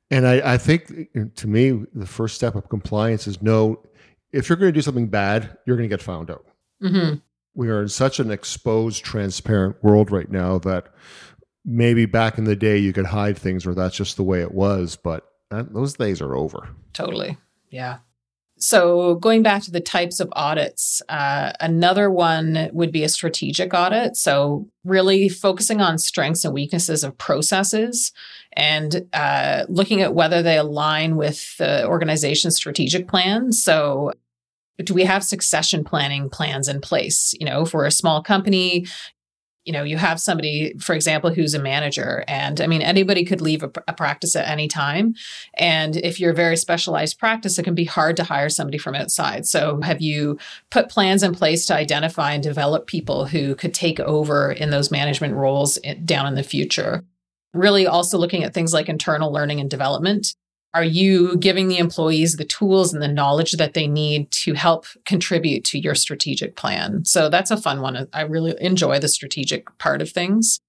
And 0.09 0.27
I, 0.27 0.53
I, 0.53 0.57
think 0.57 1.09
to 1.35 1.47
me, 1.47 1.85
the 1.93 2.05
first 2.05 2.35
step 2.35 2.55
of 2.55 2.69
compliance 2.69 3.27
is 3.27 3.41
know 3.41 3.83
if 4.31 4.49
you're 4.49 4.57
going 4.57 4.71
to 4.71 4.77
do 4.77 4.81
something 4.81 5.07
bad, 5.07 5.57
you're 5.65 5.77
going 5.77 5.89
to 5.89 5.93
get 5.93 6.01
found 6.01 6.29
out. 6.29 6.45
Mm-hmm. 6.83 7.15
We 7.55 7.69
are 7.69 7.83
in 7.83 7.89
such 7.89 8.19
an 8.19 8.31
exposed, 8.31 9.03
transparent 9.03 9.83
world 9.83 10.11
right 10.11 10.29
now 10.29 10.57
that 10.59 10.87
maybe 11.65 12.05
back 12.05 12.37
in 12.37 12.43
the 12.43 12.55
day 12.55 12.77
you 12.77 12.93
could 12.93 13.05
hide 13.05 13.37
things 13.37 13.65
or 13.65 13.73
that's 13.73 13.95
just 13.95 14.17
the 14.17 14.23
way 14.23 14.41
it 14.41 14.53
was. 14.53 14.95
But 14.95 15.32
that, 15.53 15.73
those 15.73 15.93
days 15.93 16.21
are 16.21 16.35
over. 16.35 16.69
Totally. 16.93 17.37
Yeah. 17.69 17.99
So, 18.57 19.15
going 19.15 19.43
back 19.43 19.63
to 19.63 19.71
the 19.71 19.81
types 19.81 20.19
of 20.19 20.29
audits, 20.33 21.01
uh, 21.09 21.51
another 21.59 22.09
one 22.09 22.69
would 22.71 22.91
be 22.91 23.03
a 23.03 23.09
strategic 23.09 23.73
audit. 23.73 24.15
So, 24.15 24.69
really 24.85 25.27
focusing 25.27 25.81
on 25.81 25.97
strengths 25.97 26.45
and 26.45 26.53
weaknesses 26.53 27.03
of 27.03 27.17
processes 27.17 28.13
and 28.53 29.07
uh, 29.11 29.65
looking 29.67 30.01
at 30.01 30.15
whether 30.15 30.41
they 30.41 30.57
align 30.57 31.17
with 31.17 31.57
the 31.57 31.85
organization's 31.85 32.55
strategic 32.55 33.07
plan. 33.07 33.51
So, 33.51 34.13
do 34.77 34.93
we 34.93 35.03
have 35.03 35.23
succession 35.23 35.83
planning 35.83 36.29
plans 36.29 36.67
in 36.67 36.79
place? 36.79 37.33
You 37.39 37.45
know, 37.45 37.63
if 37.63 37.73
we're 37.73 37.85
a 37.85 37.91
small 37.91 38.23
company, 38.23 38.85
you 39.65 39.73
know 39.73 39.83
you 39.83 39.97
have 39.97 40.19
somebody 40.19 40.77
for 40.79 40.93
example 40.93 41.33
who's 41.33 41.53
a 41.53 41.59
manager 41.59 42.23
and 42.27 42.59
i 42.59 42.67
mean 42.67 42.81
anybody 42.81 43.23
could 43.23 43.41
leave 43.41 43.63
a, 43.63 43.71
a, 43.87 43.93
practice 43.93 44.35
at 44.35 44.47
any 44.47 44.67
time 44.67 45.13
and 45.55 45.95
if 45.97 46.19
you're 46.19 46.31
a 46.31 46.35
very 46.35 46.57
specialized 46.57 47.17
practice 47.17 47.57
it 47.57 47.63
can 47.63 47.75
be 47.75 47.85
hard 47.85 48.17
to 48.17 48.23
hire 48.23 48.49
somebody 48.49 48.77
from 48.77 48.95
outside. 48.95 49.45
So 49.45 49.81
have 49.81 50.01
you 50.01 50.37
put 50.69 50.89
plans 50.89 51.23
in 51.23 51.33
place 51.33 51.65
to 51.67 51.75
identify 51.75 52.33
and 52.33 52.43
develop 52.43 52.87
people 52.87 53.25
who 53.25 53.55
could 53.55 53.73
take 53.73 53.99
over 53.99 54.51
in 54.51 54.69
those 54.69 54.91
management 54.91 55.35
roles 55.35 55.79
eh, 55.83 55.95
down 56.05 56.25
in 56.27 56.35
the 56.35 56.43
future? 56.43 57.03
Really 57.53 57.85
also 57.87 58.17
looking 58.17 58.43
at 58.43 58.53
things 58.53 58.73
like 58.73 58.89
internal 58.89 59.31
learning 59.31 59.59
and 59.59 59.69
development 59.69 60.35
are 60.73 60.83
you 60.83 61.37
giving 61.37 61.67
the 61.67 61.77
employees 61.77 62.35
the 62.35 62.45
tools 62.45 62.93
and 62.93 63.01
the 63.01 63.07
knowledge 63.07 63.53
that 63.53 63.73
they 63.73 63.87
need 63.87 64.31
to 64.31 64.53
help 64.53 64.85
contribute 65.05 65.63
to 65.65 65.79
your 65.79 65.93
strategic 65.93 66.55
plan? 66.55 67.05
So 67.05 67.29
that's 67.29 67.51
a 67.51 67.57
fun 67.57 67.81
one. 67.81 68.07
I 68.11 68.21
really 68.21 68.55
enjoy 68.59 68.99
the 68.99 69.07
strategic 69.07 69.77
part 69.77 70.01
of 70.01 70.09
things. 70.09 70.59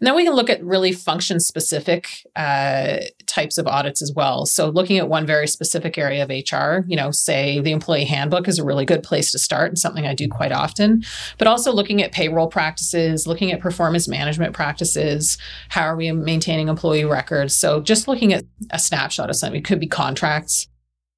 And 0.00 0.06
then 0.06 0.16
we 0.16 0.24
can 0.24 0.34
look 0.34 0.48
at 0.48 0.64
really 0.64 0.92
function 0.92 1.40
specific 1.40 2.26
uh, 2.34 3.00
types 3.26 3.58
of 3.58 3.66
audits 3.66 4.00
as 4.00 4.12
well. 4.16 4.46
So, 4.46 4.70
looking 4.70 4.96
at 4.96 5.10
one 5.10 5.26
very 5.26 5.46
specific 5.46 5.98
area 5.98 6.22
of 6.22 6.30
HR, 6.30 6.86
you 6.88 6.96
know, 6.96 7.10
say 7.10 7.60
the 7.60 7.72
employee 7.72 8.06
handbook 8.06 8.48
is 8.48 8.58
a 8.58 8.64
really 8.64 8.86
good 8.86 9.02
place 9.02 9.30
to 9.32 9.38
start 9.38 9.68
and 9.68 9.78
something 9.78 10.06
I 10.06 10.14
do 10.14 10.26
quite 10.26 10.52
often, 10.52 11.02
but 11.36 11.46
also 11.46 11.70
looking 11.70 12.02
at 12.02 12.12
payroll 12.12 12.48
practices, 12.48 13.26
looking 13.26 13.52
at 13.52 13.60
performance 13.60 14.08
management 14.08 14.54
practices, 14.54 15.36
how 15.68 15.82
are 15.82 15.96
we 15.96 16.10
maintaining 16.12 16.68
employee 16.68 17.04
records? 17.04 17.54
So, 17.54 17.82
just 17.82 18.08
looking 18.08 18.32
at 18.32 18.44
a 18.70 18.78
snapshot 18.78 19.28
of 19.28 19.36
something, 19.36 19.58
it 19.58 19.66
could 19.66 19.80
be 19.80 19.86
contracts, 19.86 20.66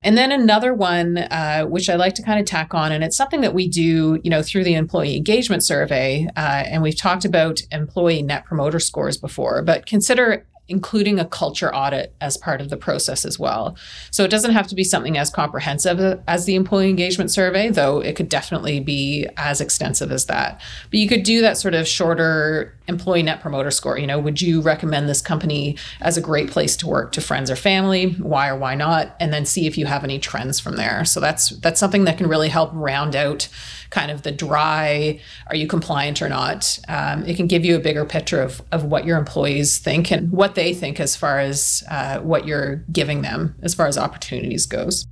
and 0.03 0.17
then 0.17 0.33
another 0.33 0.75
one, 0.75 1.19
uh, 1.19 1.65
which 1.65 1.89
I 1.89 1.97
like 1.97 2.15
to 2.15 2.23
kind 2.23 2.41
of 2.41 2.47
tack 2.47 2.75
on, 2.75 2.93
and 2.93 3.05
it's 3.05 3.17
something 3.17 3.41
that 3.43 3.55
we 3.55 3.69
do, 3.69 4.21
you 4.23 4.31
know, 4.31 4.43
through 4.43 4.65
the 4.65 4.75
employee 4.75 5.17
engagement 5.17 5.63
survey. 5.63 6.29
Uh, 6.37 6.65
and 6.67 6.83
we've 6.83 6.97
talked 6.97 7.25
about 7.25 7.61
employee 7.71 8.23
net 8.23 8.45
promoter 8.45 8.81
scores 8.81 9.17
before, 9.17 9.63
but 9.63 9.87
consider 9.87 10.47
including 10.69 11.19
a 11.19 11.25
culture 11.25 11.75
audit 11.75 12.15
as 12.21 12.37
part 12.37 12.61
of 12.61 12.71
the 12.71 12.77
process 12.77 13.25
as 13.25 13.39
well. 13.39 13.77
So 14.11 14.25
it 14.25 14.31
doesn't 14.31 14.53
have 14.53 14.69
to 14.69 14.75
be 14.75 14.85
something 14.85 15.19
as 15.19 15.29
comprehensive 15.29 16.21
as 16.27 16.47
the 16.47 16.55
employee 16.55 16.89
engagement 16.89 17.31
survey, 17.31 17.69
though 17.69 18.01
it 18.01 18.17
could 18.17 18.29
definitely 18.29 18.81
be 18.81 19.27
as 19.37 19.61
extensive 19.61 20.11
as 20.11 20.27
that. 20.27 20.61
But 20.91 21.01
you 21.01 21.09
could 21.09 21.25
do 21.25 21.41
that 21.43 21.59
sort 21.59 21.75
of 21.75 21.87
shorter 21.87 22.75
employee 22.89 23.23
net 23.23 23.41
promoter 23.41 23.71
score. 23.71 23.99
You 23.99 24.07
know, 24.07 24.19
would 24.19 24.41
you 24.41 24.61
recommend 24.61 25.09
this 25.09 25.21
company 25.21 25.77
as 26.01 26.17
a 26.17 26.21
great 26.21 26.51
place 26.51 26.77
to 26.79 26.87
work 26.87 27.13
to 27.13 27.21
friends 27.21 27.51
or 27.51 27.57
family? 27.57 28.13
Why 28.13 28.49
or 28.49 28.57
why 28.57 28.75
not? 28.75 29.17
And 29.21 29.33
then 29.33 29.45
see 29.45 29.67
if 29.67 29.79
you 29.79 29.87
have 29.87 30.05
any 30.05 30.19
trends 30.19 30.61
from 30.61 30.77
there. 30.77 31.05
So 31.05 31.21
that's 31.21 31.51
that's 31.61 31.81
something 31.81 32.05
that 32.05 32.19
can 32.19 32.27
really 32.27 32.49
help 32.49 32.71
round 32.73 33.15
out 33.17 33.49
kind 33.93 34.11
of 34.11 34.23
the 34.23 34.33
dry, 34.33 35.21
are 35.49 35.55
you 35.55 35.67
compliant 35.67 36.23
or 36.23 36.29
not? 36.29 36.79
Um, 36.89 37.25
it 37.25 37.37
can 37.37 37.47
give 37.47 37.65
you 37.65 37.77
a 37.77 37.79
bigger 37.79 38.05
picture 38.05 38.43
of, 38.43 38.63
of 38.73 38.85
what 38.85 39.05
your 39.05 39.19
employees 39.19 39.79
think 39.79 40.11
and 40.11 40.33
what 40.33 40.55
they 40.55 40.75
think 40.75 40.99
as 40.99 41.15
far 41.15 41.39
as 41.39 41.85
uh, 41.91 42.19
what 42.21 42.47
you're 42.47 42.77
giving 42.91 43.21
them 43.23 43.55
as 43.63 43.75
far 43.75 43.87
as 43.87 43.99
opportunities 43.99 44.67
goes. 44.67 45.07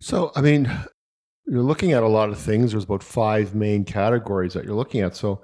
So, 0.00 0.32
I 0.34 0.40
mean, 0.42 0.70
you're 1.46 1.62
looking 1.62 1.92
at 1.92 2.02
a 2.02 2.08
lot 2.08 2.28
of 2.28 2.38
things. 2.38 2.72
There's 2.72 2.84
about 2.84 3.02
five 3.02 3.54
main 3.54 3.84
categories 3.84 4.52
that 4.54 4.64
you're 4.64 4.74
looking 4.74 5.00
at. 5.00 5.14
So, 5.14 5.40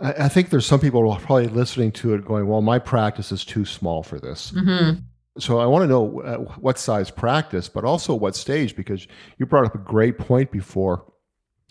I, 0.00 0.12
I 0.24 0.28
think 0.28 0.50
there's 0.50 0.66
some 0.66 0.80
people 0.80 1.00
who 1.02 1.10
are 1.10 1.20
probably 1.20 1.48
listening 1.48 1.92
to 1.92 2.14
it 2.14 2.24
going, 2.24 2.46
well, 2.46 2.62
my 2.62 2.78
practice 2.78 3.32
is 3.32 3.44
too 3.44 3.64
small 3.64 4.02
for 4.02 4.18
this. 4.18 4.52
Mm-hmm. 4.52 5.00
So 5.38 5.58
I 5.58 5.66
want 5.66 5.82
to 5.82 5.86
know 5.86 6.20
uh, 6.22 6.36
what 6.60 6.78
size 6.78 7.10
practice, 7.10 7.68
but 7.68 7.84
also 7.84 8.14
what 8.14 8.34
stage, 8.34 8.74
because 8.74 9.06
you 9.38 9.46
brought 9.46 9.66
up 9.66 9.74
a 9.74 9.78
great 9.78 10.18
point 10.18 10.50
before 10.50 11.04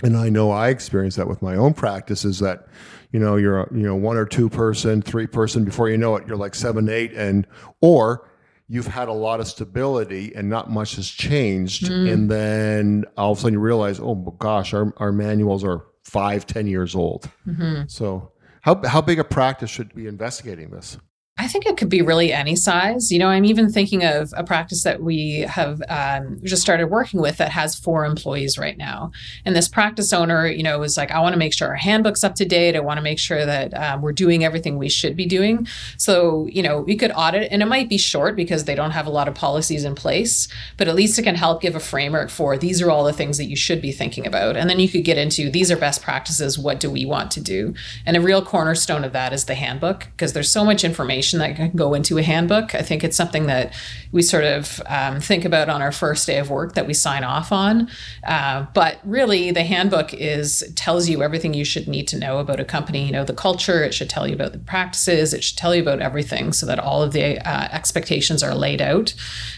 and 0.03 0.17
I 0.17 0.29
know 0.29 0.51
I 0.51 0.69
experienced 0.69 1.17
that 1.17 1.27
with 1.27 1.41
my 1.41 1.55
own 1.55 1.73
practice 1.73 2.25
is 2.25 2.39
that, 2.39 2.67
you 3.11 3.19
know, 3.19 3.37
you're 3.37 3.61
a, 3.61 3.73
you 3.73 3.83
know, 3.83 3.95
one 3.95 4.17
or 4.17 4.25
two 4.25 4.49
person, 4.49 5.01
three 5.01 5.25
person, 5.25 5.63
before 5.63 5.89
you 5.89 5.97
know 5.97 6.17
it, 6.17 6.27
you're 6.27 6.35
like 6.35 6.53
seven, 6.53 6.89
eight, 6.89 7.13
and, 7.13 7.47
or 7.79 8.29
you've 8.67 8.87
had 8.87 9.07
a 9.07 9.13
lot 9.13 9.39
of 9.39 9.47
stability 9.47 10.35
and 10.35 10.49
not 10.49 10.69
much 10.69 10.97
has 10.97 11.09
changed. 11.09 11.85
Mm. 11.85 12.11
And 12.11 12.31
then 12.31 13.05
all 13.15 13.31
of 13.31 13.37
a 13.37 13.41
sudden 13.41 13.53
you 13.53 13.59
realize, 13.61 13.99
oh 14.01 14.15
gosh, 14.15 14.73
our, 14.73 14.93
our 14.97 15.13
manuals 15.13 15.63
are 15.63 15.85
five, 16.05 16.45
ten 16.45 16.67
years 16.67 16.95
old. 16.95 17.29
Mm-hmm. 17.47 17.83
So 17.87 18.31
how, 18.61 18.81
how 18.87 19.01
big 19.01 19.19
a 19.19 19.23
practice 19.23 19.69
should 19.69 19.93
be 19.93 20.07
investigating 20.07 20.69
this? 20.69 20.97
I 21.37 21.49
think 21.49 21.65
it 21.65 21.75
could 21.75 21.89
be 21.89 22.01
really 22.01 22.31
any 22.31 22.55
size. 22.55 23.11
You 23.11 23.19
know, 23.19 23.27
I'm 23.27 23.43
even 23.43 23.69
thinking 23.69 24.05
of 24.05 24.33
a 24.37 24.43
practice 24.43 24.83
that 24.83 25.01
we 25.01 25.39
have 25.41 25.81
um, 25.89 26.39
just 26.45 26.61
started 26.61 26.87
working 26.87 27.19
with 27.19 27.35
that 27.37 27.51
has 27.51 27.75
four 27.75 28.05
employees 28.05 28.57
right 28.57 28.77
now. 28.77 29.11
And 29.43 29.53
this 29.53 29.67
practice 29.67 30.13
owner, 30.13 30.47
you 30.47 30.63
know, 30.63 30.79
was 30.79 30.95
like, 30.95 31.11
I 31.11 31.19
want 31.19 31.33
to 31.33 31.37
make 31.37 31.53
sure 31.53 31.67
our 31.67 31.75
handbook's 31.75 32.23
up 32.23 32.35
to 32.35 32.45
date. 32.45 32.77
I 32.77 32.79
want 32.79 32.99
to 32.99 33.01
make 33.01 33.19
sure 33.19 33.45
that 33.45 33.73
um, 33.73 34.01
we're 34.01 34.13
doing 34.13 34.45
everything 34.45 34.77
we 34.77 34.87
should 34.87 35.17
be 35.17 35.25
doing. 35.25 35.67
So, 35.97 36.47
you 36.49 36.63
know, 36.63 36.79
we 36.79 36.95
could 36.95 37.11
audit, 37.13 37.51
and 37.51 37.61
it 37.61 37.65
might 37.65 37.89
be 37.89 37.97
short 37.97 38.37
because 38.37 38.63
they 38.63 38.73
don't 38.73 38.91
have 38.91 39.05
a 39.05 39.09
lot 39.11 39.27
of 39.27 39.35
policies 39.35 39.83
in 39.83 39.93
place, 39.93 40.47
but 40.77 40.87
at 40.87 40.95
least 40.95 41.19
it 41.19 41.23
can 41.23 41.35
help 41.35 41.61
give 41.61 41.75
a 41.75 41.81
framework 41.81 42.29
for 42.29 42.57
these 42.57 42.81
are 42.81 42.89
all 42.89 43.03
the 43.03 43.11
things 43.11 43.37
that 43.39 43.49
you 43.49 43.57
should 43.57 43.81
be 43.81 43.91
thinking 43.91 44.25
about. 44.25 44.55
And 44.55 44.69
then 44.69 44.79
you 44.79 44.87
could 44.87 45.03
get 45.03 45.17
into 45.17 45.51
these 45.51 45.69
are 45.69 45.75
best 45.75 46.01
practices. 46.01 46.57
What 46.57 46.79
do 46.79 46.89
we 46.89 47.05
want 47.05 47.29
to 47.31 47.41
do? 47.41 47.73
And 48.05 48.15
a 48.15 48.21
real 48.21 48.43
cornerstone 48.43 49.03
of 49.03 49.11
that 49.11 49.33
is 49.33 49.45
the 49.45 49.55
handbook 49.55 50.07
because 50.11 50.31
there's 50.31 50.49
so 50.49 50.63
much 50.63 50.85
information 50.85 51.24
information 51.33 51.39
that 51.39 51.55
can 51.55 51.77
go 51.77 51.93
into 51.93 52.17
a 52.17 52.23
handbook. 52.23 52.75
I 52.75 52.81
think 52.81 53.03
it's 53.03 53.17
something 53.17 53.47
that 53.47 53.73
we 54.11 54.21
sort 54.21 54.43
of 54.43 54.81
um, 54.87 55.19
think 55.19 55.45
about 55.45 55.69
on 55.69 55.81
our 55.81 55.91
first 55.91 56.27
day 56.27 56.37
of 56.37 56.49
work 56.49 56.73
that 56.73 56.87
we 56.87 56.93
sign 56.93 57.23
off 57.23 57.51
on. 57.51 57.89
Uh, 58.23 58.65
but 58.73 58.99
really, 59.03 59.51
the 59.51 59.63
handbook 59.63 60.13
is 60.13 60.63
tells 60.75 61.09
you 61.09 61.23
everything 61.23 61.53
you 61.53 61.65
should 61.65 61.87
need 61.87 62.07
to 62.07 62.17
know 62.17 62.39
about 62.39 62.59
a 62.59 62.65
company. 62.65 63.05
You 63.05 63.11
know, 63.11 63.25
the 63.25 63.33
culture. 63.33 63.83
It 63.83 63.93
should 63.93 64.09
tell 64.09 64.27
you 64.27 64.35
about 64.35 64.51
the 64.51 64.59
practices. 64.59 65.33
It 65.33 65.43
should 65.43 65.57
tell 65.57 65.75
you 65.75 65.81
about 65.81 66.01
everything, 66.01 66.53
so 66.53 66.65
that 66.65 66.79
all 66.79 67.01
of 67.01 67.11
the 67.11 67.39
uh, 67.47 67.67
expectations 67.71 68.43
are 68.43 68.55
laid 68.55 68.81
out. 68.81 69.13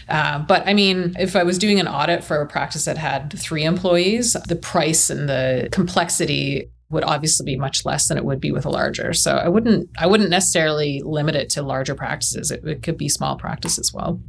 Uh, 0.08 0.38
but 0.38 0.66
I 0.66 0.74
mean, 0.74 1.14
if 1.18 1.36
I 1.36 1.42
was 1.42 1.58
doing 1.58 1.80
an 1.80 1.88
audit 1.88 2.24
for 2.24 2.40
a 2.40 2.46
practice 2.46 2.84
that 2.86 2.98
had 2.98 3.38
three 3.38 3.64
employees, 3.64 4.34
the 4.48 4.56
price 4.56 5.10
and 5.10 5.28
the 5.28 5.68
complexity 5.70 6.70
would 6.90 7.04
obviously 7.04 7.44
be 7.44 7.56
much 7.56 7.84
less 7.84 8.08
than 8.08 8.16
it 8.16 8.24
would 8.24 8.40
be 8.40 8.52
with 8.52 8.64
a 8.64 8.70
larger. 8.70 9.12
So 9.12 9.36
I 9.36 9.48
wouldn't 9.48 9.90
I 9.98 10.06
wouldn't 10.06 10.30
necessarily 10.30 11.02
limit 11.04 11.34
it 11.34 11.50
to 11.50 11.62
larger 11.62 11.94
practices. 11.94 12.50
It, 12.50 12.64
it 12.64 12.82
could 12.82 12.96
be 12.96 13.08
small 13.08 13.36
practice 13.36 13.78
as 13.78 13.92
well. 13.92 14.20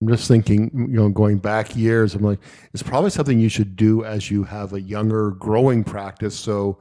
I'm 0.00 0.08
just 0.08 0.28
thinking, 0.28 0.70
you 0.74 0.96
know, 0.96 1.08
going 1.08 1.38
back 1.38 1.74
years, 1.74 2.14
I'm 2.14 2.22
like, 2.22 2.38
it's 2.72 2.84
probably 2.84 3.10
something 3.10 3.40
you 3.40 3.48
should 3.48 3.74
do 3.74 4.04
as 4.04 4.30
you 4.30 4.44
have 4.44 4.72
a 4.72 4.80
younger 4.80 5.32
growing 5.32 5.82
practice. 5.82 6.38
So 6.38 6.78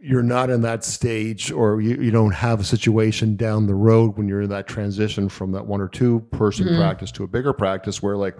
you're 0.00 0.22
not 0.22 0.50
in 0.50 0.60
that 0.60 0.84
stage 0.84 1.50
or 1.50 1.80
you, 1.80 1.96
you 1.96 2.10
don't 2.10 2.34
have 2.34 2.60
a 2.60 2.64
situation 2.64 3.34
down 3.34 3.66
the 3.66 3.74
road 3.74 4.16
when 4.16 4.28
you're 4.28 4.42
in 4.42 4.50
that 4.50 4.68
transition 4.68 5.28
from 5.28 5.50
that 5.52 5.66
one 5.66 5.80
or 5.80 5.88
two 5.88 6.20
person 6.30 6.66
mm-hmm. 6.66 6.76
practice 6.76 7.10
to 7.12 7.24
a 7.24 7.26
bigger 7.26 7.54
practice 7.54 8.02
where 8.02 8.16
like, 8.16 8.36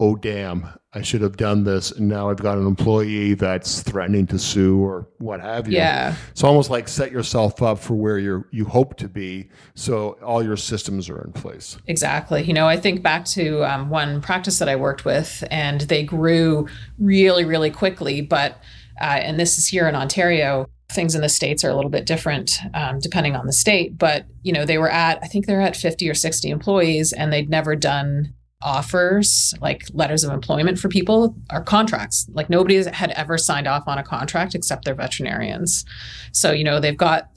oh 0.00 0.16
damn 0.16 0.66
i 0.92 1.00
should 1.00 1.20
have 1.20 1.36
done 1.36 1.62
this 1.62 1.92
and 1.92 2.08
now 2.08 2.28
i've 2.28 2.42
got 2.42 2.58
an 2.58 2.66
employee 2.66 3.34
that's 3.34 3.80
threatening 3.82 4.26
to 4.26 4.38
sue 4.38 4.78
or 4.78 5.08
what 5.18 5.40
have 5.40 5.66
you. 5.68 5.76
Yeah. 5.76 6.16
It's 6.30 6.44
almost 6.44 6.68
like 6.68 6.86
set 6.86 7.10
yourself 7.10 7.62
up 7.62 7.78
for 7.78 7.94
where 7.94 8.18
you 8.18 8.44
you 8.50 8.64
hope 8.64 8.96
to 8.98 9.08
be 9.08 9.48
so 9.74 10.18
all 10.22 10.42
your 10.42 10.56
systems 10.56 11.08
are 11.08 11.22
in 11.22 11.32
place. 11.32 11.78
Exactly. 11.86 12.42
You 12.42 12.52
know 12.52 12.66
i 12.66 12.76
think 12.76 13.02
back 13.02 13.24
to 13.26 13.64
um, 13.64 13.88
one 13.88 14.20
practice 14.20 14.58
that 14.58 14.68
i 14.68 14.76
worked 14.76 15.04
with 15.04 15.44
and 15.50 15.82
they 15.82 16.02
grew 16.02 16.68
really 16.98 17.44
really 17.44 17.70
quickly 17.70 18.20
but 18.20 18.58
uh, 19.00 19.04
and 19.04 19.40
this 19.40 19.58
is 19.58 19.66
here 19.68 19.88
in 19.88 19.94
ontario 19.94 20.68
things 20.90 21.14
in 21.14 21.22
the 21.22 21.28
states 21.28 21.64
are 21.64 21.70
a 21.70 21.74
little 21.74 21.90
bit 21.90 22.06
different 22.06 22.58
um, 22.74 22.98
depending 23.00 23.34
on 23.34 23.46
the 23.46 23.52
state 23.52 23.96
but 23.98 24.26
you 24.42 24.52
know 24.52 24.64
they 24.64 24.78
were 24.78 24.90
at 24.90 25.18
i 25.22 25.26
think 25.26 25.46
they're 25.46 25.60
at 25.60 25.76
50 25.76 26.08
or 26.08 26.14
60 26.14 26.50
employees 26.50 27.12
and 27.12 27.32
they'd 27.32 27.48
never 27.48 27.74
done 27.74 28.34
offers 28.64 29.54
like 29.60 29.84
letters 29.92 30.24
of 30.24 30.32
employment 30.32 30.78
for 30.78 30.88
people 30.88 31.36
are 31.50 31.62
contracts. 31.62 32.26
Like 32.32 32.50
nobody 32.50 32.82
had 32.82 33.10
ever 33.10 33.38
signed 33.38 33.68
off 33.68 33.86
on 33.86 33.98
a 33.98 34.02
contract 34.02 34.54
except 34.54 34.84
their 34.84 34.94
veterinarians. 34.94 35.84
So 36.32 36.50
you 36.50 36.64
know 36.64 36.80
they've 36.80 36.96
got 36.96 37.30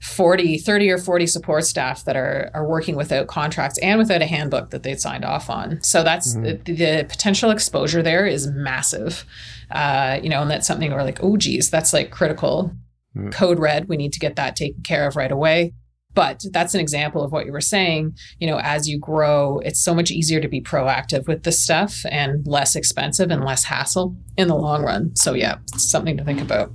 40 0.00 0.56
30 0.58 0.90
or 0.90 0.98
40 0.98 1.26
support 1.26 1.64
staff 1.64 2.04
that 2.04 2.16
are 2.16 2.50
are 2.54 2.66
working 2.66 2.96
without 2.96 3.26
contracts 3.26 3.78
and 3.78 3.98
without 3.98 4.22
a 4.22 4.26
handbook 4.26 4.70
that 4.70 4.82
they'd 4.82 5.00
signed 5.00 5.24
off 5.24 5.50
on. 5.50 5.82
So 5.82 6.02
that's 6.02 6.34
mm-hmm. 6.34 6.62
the, 6.64 6.72
the, 6.72 7.04
potential 7.04 7.50
exposure 7.50 8.02
there 8.02 8.26
is 8.26 8.48
massive. 8.48 9.24
Uh, 9.70 10.18
you 10.22 10.28
know 10.28 10.42
and 10.42 10.50
that's 10.50 10.66
something 10.66 10.90
where 10.90 11.04
like 11.04 11.22
oh 11.22 11.36
geez 11.36 11.70
that's 11.70 11.92
like 11.92 12.10
critical. 12.10 12.74
Mm-hmm. 13.16 13.30
code 13.30 13.58
red 13.58 13.88
we 13.88 13.96
need 13.96 14.12
to 14.12 14.20
get 14.20 14.36
that 14.36 14.54
taken 14.54 14.82
care 14.84 15.08
of 15.08 15.16
right 15.16 15.32
away 15.32 15.72
but 16.14 16.44
that's 16.50 16.74
an 16.74 16.80
example 16.80 17.22
of 17.22 17.32
what 17.32 17.46
you 17.46 17.52
were 17.52 17.60
saying. 17.60 18.16
You 18.38 18.46
know 18.46 18.58
as 18.58 18.88
you 18.88 18.98
grow 18.98 19.60
it's 19.60 19.80
so 19.80 19.94
much 19.94 20.10
easier 20.10 20.40
to 20.40 20.48
be 20.48 20.60
proactive 20.60 21.26
with 21.26 21.44
this 21.44 21.62
stuff 21.62 22.04
and 22.10 22.46
less 22.46 22.76
expensive 22.76 23.30
and 23.30 23.44
less 23.44 23.64
hassle 23.64 24.16
in 24.36 24.48
the 24.48 24.56
long 24.56 24.82
run. 24.82 25.16
So 25.16 25.34
yeah 25.34 25.58
it's 25.72 25.90
something 25.90 26.16
to 26.16 26.24
think 26.24 26.40
about. 26.40 26.72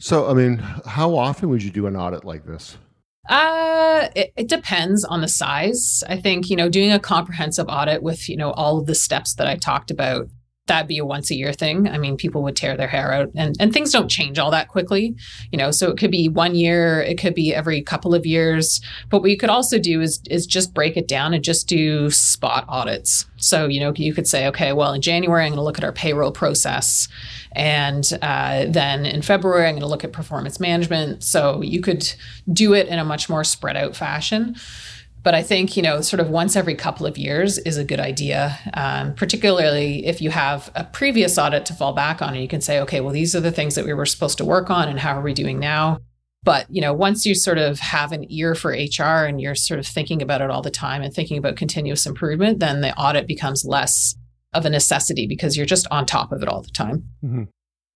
So 0.00 0.28
i 0.28 0.34
mean 0.34 0.58
how 0.58 1.16
often 1.16 1.48
would 1.48 1.62
you 1.62 1.70
do 1.70 1.86
an 1.86 1.96
audit 1.96 2.24
like 2.24 2.44
this? 2.44 2.76
Uh, 3.28 4.08
it, 4.16 4.32
it, 4.36 4.48
depends 4.48 5.04
on 5.04 5.20
the 5.20 5.28
size. 5.28 6.02
I 6.08 6.16
think, 6.16 6.50
you 6.50 6.56
know, 6.56 6.68
doing 6.68 6.90
a 6.90 6.98
comprehensive 6.98 7.66
audit 7.68 8.02
with, 8.02 8.28
you 8.28 8.36
know, 8.36 8.50
all 8.50 8.80
of 8.80 8.86
the 8.86 8.96
steps 8.96 9.34
that 9.34 9.46
I 9.46 9.54
talked 9.54 9.92
about 9.92 10.28
that'd 10.66 10.86
be 10.86 10.98
a 10.98 11.04
once 11.04 11.30
a 11.30 11.34
year 11.34 11.52
thing. 11.52 11.88
I 11.88 11.98
mean, 11.98 12.16
people 12.16 12.42
would 12.44 12.54
tear 12.54 12.76
their 12.76 12.86
hair 12.86 13.12
out 13.12 13.30
and, 13.34 13.56
and 13.58 13.72
things 13.72 13.90
don't 13.90 14.08
change 14.08 14.38
all 14.38 14.50
that 14.52 14.68
quickly, 14.68 15.16
you 15.50 15.58
know, 15.58 15.72
so 15.72 15.90
it 15.90 15.98
could 15.98 16.12
be 16.12 16.28
one 16.28 16.54
year, 16.54 17.00
it 17.00 17.18
could 17.18 17.34
be 17.34 17.52
every 17.52 17.82
couple 17.82 18.14
of 18.14 18.24
years. 18.24 18.80
But 19.10 19.22
what 19.22 19.30
you 19.30 19.36
could 19.36 19.50
also 19.50 19.78
do 19.78 20.00
is 20.00 20.22
is 20.30 20.46
just 20.46 20.72
break 20.72 20.96
it 20.96 21.08
down 21.08 21.34
and 21.34 21.42
just 21.42 21.66
do 21.66 22.10
spot 22.10 22.64
audits. 22.68 23.26
So, 23.38 23.66
you 23.66 23.80
know, 23.80 23.92
you 23.96 24.14
could 24.14 24.28
say, 24.28 24.46
okay, 24.48 24.72
well, 24.72 24.92
in 24.92 25.02
January, 25.02 25.44
I'm 25.44 25.50
going 25.50 25.58
to 25.58 25.64
look 25.64 25.78
at 25.78 25.84
our 25.84 25.92
payroll 25.92 26.30
process. 26.30 27.08
And 27.52 28.08
uh, 28.22 28.66
then 28.68 29.04
in 29.04 29.20
February, 29.20 29.66
I'm 29.66 29.74
going 29.74 29.80
to 29.82 29.88
look 29.88 30.04
at 30.04 30.12
performance 30.12 30.60
management. 30.60 31.24
So 31.24 31.60
you 31.60 31.80
could 31.80 32.12
do 32.52 32.72
it 32.72 32.86
in 32.86 33.00
a 33.00 33.04
much 33.04 33.28
more 33.28 33.42
spread 33.42 33.76
out 33.76 33.96
fashion. 33.96 34.54
But 35.22 35.34
I 35.34 35.42
think, 35.42 35.76
you 35.76 35.82
know, 35.82 36.00
sort 36.00 36.20
of 36.20 36.30
once 36.30 36.56
every 36.56 36.74
couple 36.74 37.06
of 37.06 37.16
years 37.16 37.58
is 37.58 37.76
a 37.76 37.84
good 37.84 38.00
idea, 38.00 38.58
um, 38.74 39.14
particularly 39.14 40.04
if 40.04 40.20
you 40.20 40.30
have 40.30 40.70
a 40.74 40.84
previous 40.84 41.38
audit 41.38 41.64
to 41.66 41.74
fall 41.74 41.92
back 41.92 42.20
on 42.20 42.30
and 42.30 42.42
you 42.42 42.48
can 42.48 42.60
say, 42.60 42.80
okay, 42.80 43.00
well, 43.00 43.12
these 43.12 43.36
are 43.36 43.40
the 43.40 43.52
things 43.52 43.76
that 43.76 43.84
we 43.84 43.94
were 43.94 44.06
supposed 44.06 44.38
to 44.38 44.44
work 44.44 44.68
on 44.68 44.88
and 44.88 44.98
how 44.98 45.16
are 45.16 45.22
we 45.22 45.32
doing 45.32 45.60
now? 45.60 45.98
But, 46.44 46.66
you 46.68 46.80
know, 46.80 46.92
once 46.92 47.24
you 47.24 47.36
sort 47.36 47.58
of 47.58 47.78
have 47.78 48.10
an 48.10 48.26
ear 48.28 48.56
for 48.56 48.70
HR 48.70 49.24
and 49.26 49.40
you're 49.40 49.54
sort 49.54 49.78
of 49.78 49.86
thinking 49.86 50.22
about 50.22 50.40
it 50.40 50.50
all 50.50 50.60
the 50.60 50.72
time 50.72 51.02
and 51.02 51.14
thinking 51.14 51.38
about 51.38 51.54
continuous 51.54 52.04
improvement, 52.04 52.58
then 52.58 52.80
the 52.80 52.92
audit 52.96 53.28
becomes 53.28 53.64
less 53.64 54.16
of 54.52 54.66
a 54.66 54.70
necessity 54.70 55.28
because 55.28 55.56
you're 55.56 55.66
just 55.66 55.86
on 55.92 56.04
top 56.04 56.32
of 56.32 56.42
it 56.42 56.48
all 56.48 56.62
the 56.62 56.70
time. 56.70 57.08
Mm-hmm 57.24 57.44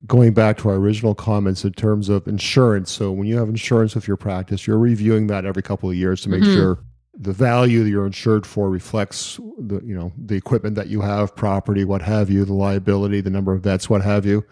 going 0.04 0.34
back 0.34 0.58
to 0.58 0.68
our 0.68 0.76
original 0.76 1.14
comments 1.14 1.64
in 1.64 1.72
terms 1.72 2.08
of 2.08 2.28
insurance. 2.28 2.92
So 2.92 3.10
when 3.10 3.26
you 3.26 3.38
have 3.38 3.48
insurance 3.48 3.94
with 3.94 4.06
your 4.06 4.18
practice, 4.18 4.66
you're 4.66 4.78
reviewing 4.78 5.26
that 5.28 5.44
every 5.44 5.62
couple 5.62 5.88
of 5.88 5.96
years 5.96 6.20
to 6.22 6.28
make 6.28 6.42
mm-hmm. 6.42 6.52
sure 6.52 6.78
the 7.18 7.32
value 7.32 7.82
that 7.82 7.88
you're 7.88 8.06
insured 8.06 8.46
for 8.46 8.68
reflects 8.68 9.40
the 9.58 9.80
you 9.84 9.96
know 9.96 10.12
the 10.18 10.34
equipment 10.34 10.76
that 10.76 10.88
you 10.88 11.00
have 11.00 11.34
property 11.34 11.84
what 11.84 12.02
have 12.02 12.28
you 12.28 12.44
the 12.44 12.52
liability 12.52 13.22
the 13.22 13.30
number 13.30 13.54
of 13.54 13.62
vets 13.62 13.88
what 13.88 14.02
have 14.02 14.26
you. 14.26 14.44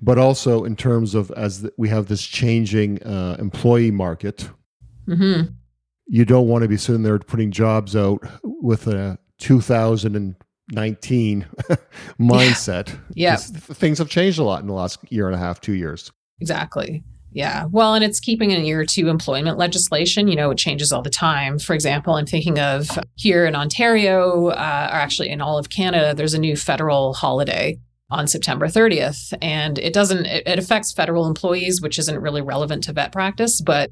But 0.00 0.18
also 0.18 0.64
in 0.64 0.76
terms 0.76 1.14
of 1.14 1.30
as 1.32 1.62
the, 1.62 1.72
we 1.76 1.88
have 1.90 2.06
this 2.06 2.22
changing 2.22 3.02
uh, 3.02 3.36
employee 3.38 3.90
market. 3.90 4.48
Mm-hmm. 5.06 5.52
you 6.08 6.24
don't 6.24 6.48
want 6.48 6.62
to 6.62 6.68
be 6.68 6.76
sitting 6.76 7.04
there 7.04 7.16
putting 7.20 7.52
jobs 7.52 7.94
out 7.94 8.18
with 8.42 8.88
a 8.88 9.16
2019 9.38 11.46
mindset. 12.18 12.88
Yeah, 13.14 13.30
yeah. 13.30 13.36
things 13.36 13.98
have 13.98 14.08
changed 14.08 14.40
a 14.40 14.42
lot 14.42 14.62
in 14.62 14.66
the 14.66 14.72
last 14.72 14.98
year 15.12 15.26
and 15.26 15.36
a 15.36 15.38
half 15.38 15.60
two 15.60 15.74
years. 15.74 16.10
Exactly 16.40 17.04
yeah. 17.36 17.66
Well, 17.70 17.92
and 17.92 18.02
it's 18.02 18.18
keeping 18.18 18.54
an 18.54 18.64
ear 18.64 18.86
to 18.86 19.08
employment 19.08 19.58
legislation. 19.58 20.26
You 20.26 20.36
know, 20.36 20.50
it 20.52 20.56
changes 20.56 20.90
all 20.90 21.02
the 21.02 21.10
time. 21.10 21.58
For 21.58 21.74
example, 21.74 22.14
I'm 22.14 22.24
thinking 22.24 22.58
of 22.58 22.88
here 23.16 23.44
in 23.44 23.54
Ontario, 23.54 24.46
uh, 24.46 24.88
or 24.90 24.96
actually 24.96 25.28
in 25.28 25.42
all 25.42 25.58
of 25.58 25.68
Canada, 25.68 26.14
there's 26.14 26.32
a 26.32 26.38
new 26.38 26.56
federal 26.56 27.12
holiday 27.12 27.78
on 28.10 28.26
September 28.26 28.68
30th. 28.68 29.34
And 29.42 29.78
it 29.78 29.92
doesn't, 29.92 30.24
it, 30.24 30.48
it 30.48 30.58
affects 30.58 30.94
federal 30.94 31.26
employees, 31.26 31.82
which 31.82 31.98
isn't 31.98 32.18
really 32.18 32.40
relevant 32.40 32.84
to 32.84 32.94
vet 32.94 33.12
practice, 33.12 33.60
but 33.60 33.90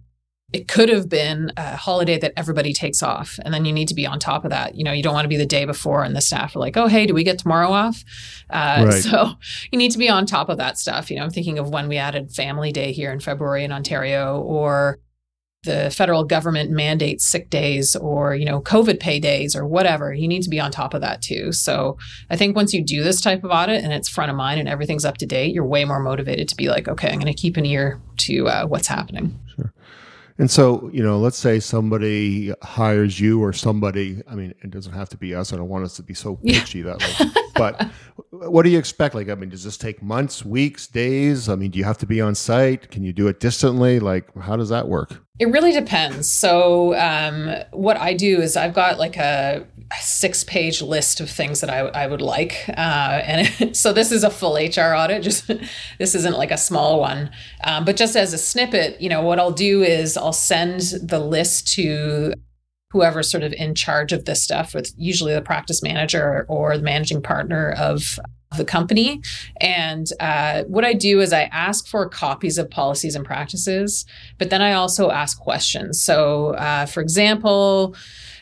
it 0.52 0.68
could 0.68 0.88
have 0.88 1.08
been 1.08 1.50
a 1.56 1.76
holiday 1.76 2.16
that 2.18 2.32
everybody 2.36 2.72
takes 2.72 3.02
off 3.02 3.40
and 3.44 3.52
then 3.52 3.64
you 3.64 3.72
need 3.72 3.88
to 3.88 3.94
be 3.94 4.06
on 4.06 4.20
top 4.20 4.44
of 4.44 4.50
that. 4.50 4.76
You 4.76 4.84
know 4.84 4.92
you 4.92 5.02
don't 5.02 5.14
want 5.14 5.24
to 5.24 5.28
be 5.28 5.36
the 5.36 5.46
day 5.46 5.64
before 5.64 6.04
and 6.04 6.14
the 6.14 6.20
staff 6.20 6.54
are 6.54 6.60
like 6.60 6.76
oh 6.76 6.86
hey 6.86 7.06
do 7.06 7.14
we 7.14 7.24
get 7.24 7.38
tomorrow 7.38 7.70
off? 7.70 8.04
Uh, 8.50 8.84
right. 8.88 9.02
so 9.02 9.32
you 9.72 9.78
need 9.78 9.90
to 9.90 9.98
be 9.98 10.08
on 10.08 10.26
top 10.26 10.48
of 10.48 10.58
that 10.58 10.78
stuff. 10.78 11.10
You 11.10 11.16
know 11.16 11.24
i'm 11.24 11.30
thinking 11.30 11.58
of 11.58 11.70
when 11.70 11.88
we 11.88 11.96
added 11.96 12.32
family 12.32 12.72
day 12.72 12.92
here 12.92 13.12
in 13.12 13.20
february 13.20 13.64
in 13.64 13.72
ontario 13.72 14.40
or 14.40 14.98
the 15.64 15.90
federal 15.90 16.24
government 16.24 16.70
mandates 16.70 17.24
sick 17.26 17.48
days 17.48 17.96
or 17.96 18.34
you 18.34 18.44
know 18.44 18.60
covid 18.60 19.00
pay 19.00 19.18
days 19.18 19.56
or 19.56 19.66
whatever. 19.66 20.12
You 20.12 20.28
need 20.28 20.42
to 20.42 20.50
be 20.50 20.60
on 20.60 20.70
top 20.70 20.94
of 20.94 21.00
that 21.00 21.20
too. 21.20 21.50
So 21.50 21.96
i 22.30 22.36
think 22.36 22.54
once 22.54 22.72
you 22.72 22.84
do 22.84 23.02
this 23.02 23.20
type 23.20 23.42
of 23.42 23.50
audit 23.50 23.82
and 23.82 23.92
it's 23.92 24.08
front 24.08 24.30
of 24.30 24.36
mind 24.36 24.60
and 24.60 24.68
everything's 24.68 25.04
up 25.04 25.16
to 25.18 25.26
date 25.26 25.52
you're 25.52 25.66
way 25.66 25.84
more 25.84 26.00
motivated 26.00 26.48
to 26.50 26.56
be 26.56 26.68
like 26.68 26.86
okay 26.86 27.08
i'm 27.08 27.18
going 27.18 27.32
to 27.32 27.42
keep 27.42 27.56
an 27.56 27.66
ear 27.66 28.00
to 28.18 28.46
uh, 28.46 28.66
what's 28.66 28.86
happening. 28.86 29.36
Sure 29.56 29.72
and 30.38 30.50
so, 30.50 30.90
you 30.92 31.02
know, 31.02 31.18
let's 31.18 31.38
say 31.38 31.60
somebody 31.60 32.52
hires 32.62 33.20
you 33.20 33.42
or 33.42 33.52
somebody, 33.52 34.20
I 34.28 34.34
mean, 34.34 34.52
it 34.62 34.70
doesn't 34.70 34.92
have 34.92 35.08
to 35.10 35.16
be 35.16 35.34
us. 35.34 35.52
I 35.52 35.56
don't 35.56 35.68
want 35.68 35.84
us 35.84 35.94
to 35.96 36.02
be 36.02 36.14
so 36.14 36.36
pitchy 36.36 36.82
that 36.82 37.00
way. 37.00 37.42
but 37.54 37.88
what 38.30 38.64
do 38.64 38.70
you 38.70 38.78
expect? 38.78 39.14
Like, 39.14 39.28
I 39.28 39.36
mean, 39.36 39.50
does 39.50 39.62
this 39.62 39.76
take 39.76 40.02
months, 40.02 40.44
weeks, 40.44 40.88
days? 40.88 41.48
I 41.48 41.54
mean, 41.54 41.70
do 41.70 41.78
you 41.78 41.84
have 41.84 41.98
to 41.98 42.06
be 42.06 42.20
on 42.20 42.34
site? 42.34 42.90
Can 42.90 43.04
you 43.04 43.12
do 43.12 43.28
it 43.28 43.38
distantly? 43.38 44.00
Like, 44.00 44.36
how 44.40 44.56
does 44.56 44.70
that 44.70 44.88
work? 44.88 45.22
It 45.40 45.46
really 45.46 45.72
depends. 45.72 46.30
So, 46.30 46.94
um, 46.94 47.52
what 47.72 47.96
I 47.96 48.14
do 48.14 48.40
is 48.40 48.56
I've 48.56 48.72
got 48.72 48.98
like 48.98 49.16
a 49.16 49.66
six 50.00 50.44
page 50.44 50.80
list 50.80 51.20
of 51.20 51.28
things 51.28 51.60
that 51.60 51.68
I, 51.68 51.80
I 51.80 52.06
would 52.06 52.22
like. 52.22 52.64
Uh, 52.68 53.20
and 53.24 53.76
so, 53.76 53.92
this 53.92 54.12
is 54.12 54.22
a 54.22 54.30
full 54.30 54.54
HR 54.54 54.94
audit, 54.94 55.24
just 55.24 55.48
this 55.98 56.14
isn't 56.14 56.36
like 56.36 56.52
a 56.52 56.56
small 56.56 57.00
one. 57.00 57.32
Um, 57.64 57.84
but 57.84 57.96
just 57.96 58.14
as 58.14 58.32
a 58.32 58.38
snippet, 58.38 59.00
you 59.00 59.08
know, 59.08 59.22
what 59.22 59.40
I'll 59.40 59.50
do 59.50 59.82
is 59.82 60.16
I'll 60.16 60.32
send 60.32 60.80
the 61.02 61.18
list 61.18 61.66
to 61.74 62.34
whoever's 62.94 63.28
sort 63.28 63.42
of 63.42 63.52
in 63.52 63.74
charge 63.74 64.12
of 64.12 64.24
this 64.24 64.40
stuff 64.40 64.72
with 64.72 64.92
usually 64.96 65.34
the 65.34 65.42
practice 65.42 65.82
manager 65.82 66.46
or 66.48 66.78
the 66.78 66.82
managing 66.84 67.20
partner 67.20 67.72
of 67.72 68.20
the 68.56 68.64
company. 68.64 69.20
And 69.60 70.06
uh, 70.20 70.62
what 70.68 70.84
I 70.84 70.92
do 70.92 71.20
is 71.20 71.32
I 71.32 71.50
ask 71.50 71.88
for 71.88 72.08
copies 72.08 72.56
of 72.56 72.70
policies 72.70 73.16
and 73.16 73.24
practices, 73.26 74.06
but 74.38 74.50
then 74.50 74.62
I 74.62 74.74
also 74.74 75.10
ask 75.10 75.40
questions. 75.40 76.00
So, 76.00 76.50
uh, 76.50 76.86
for 76.86 77.00
example, 77.00 77.96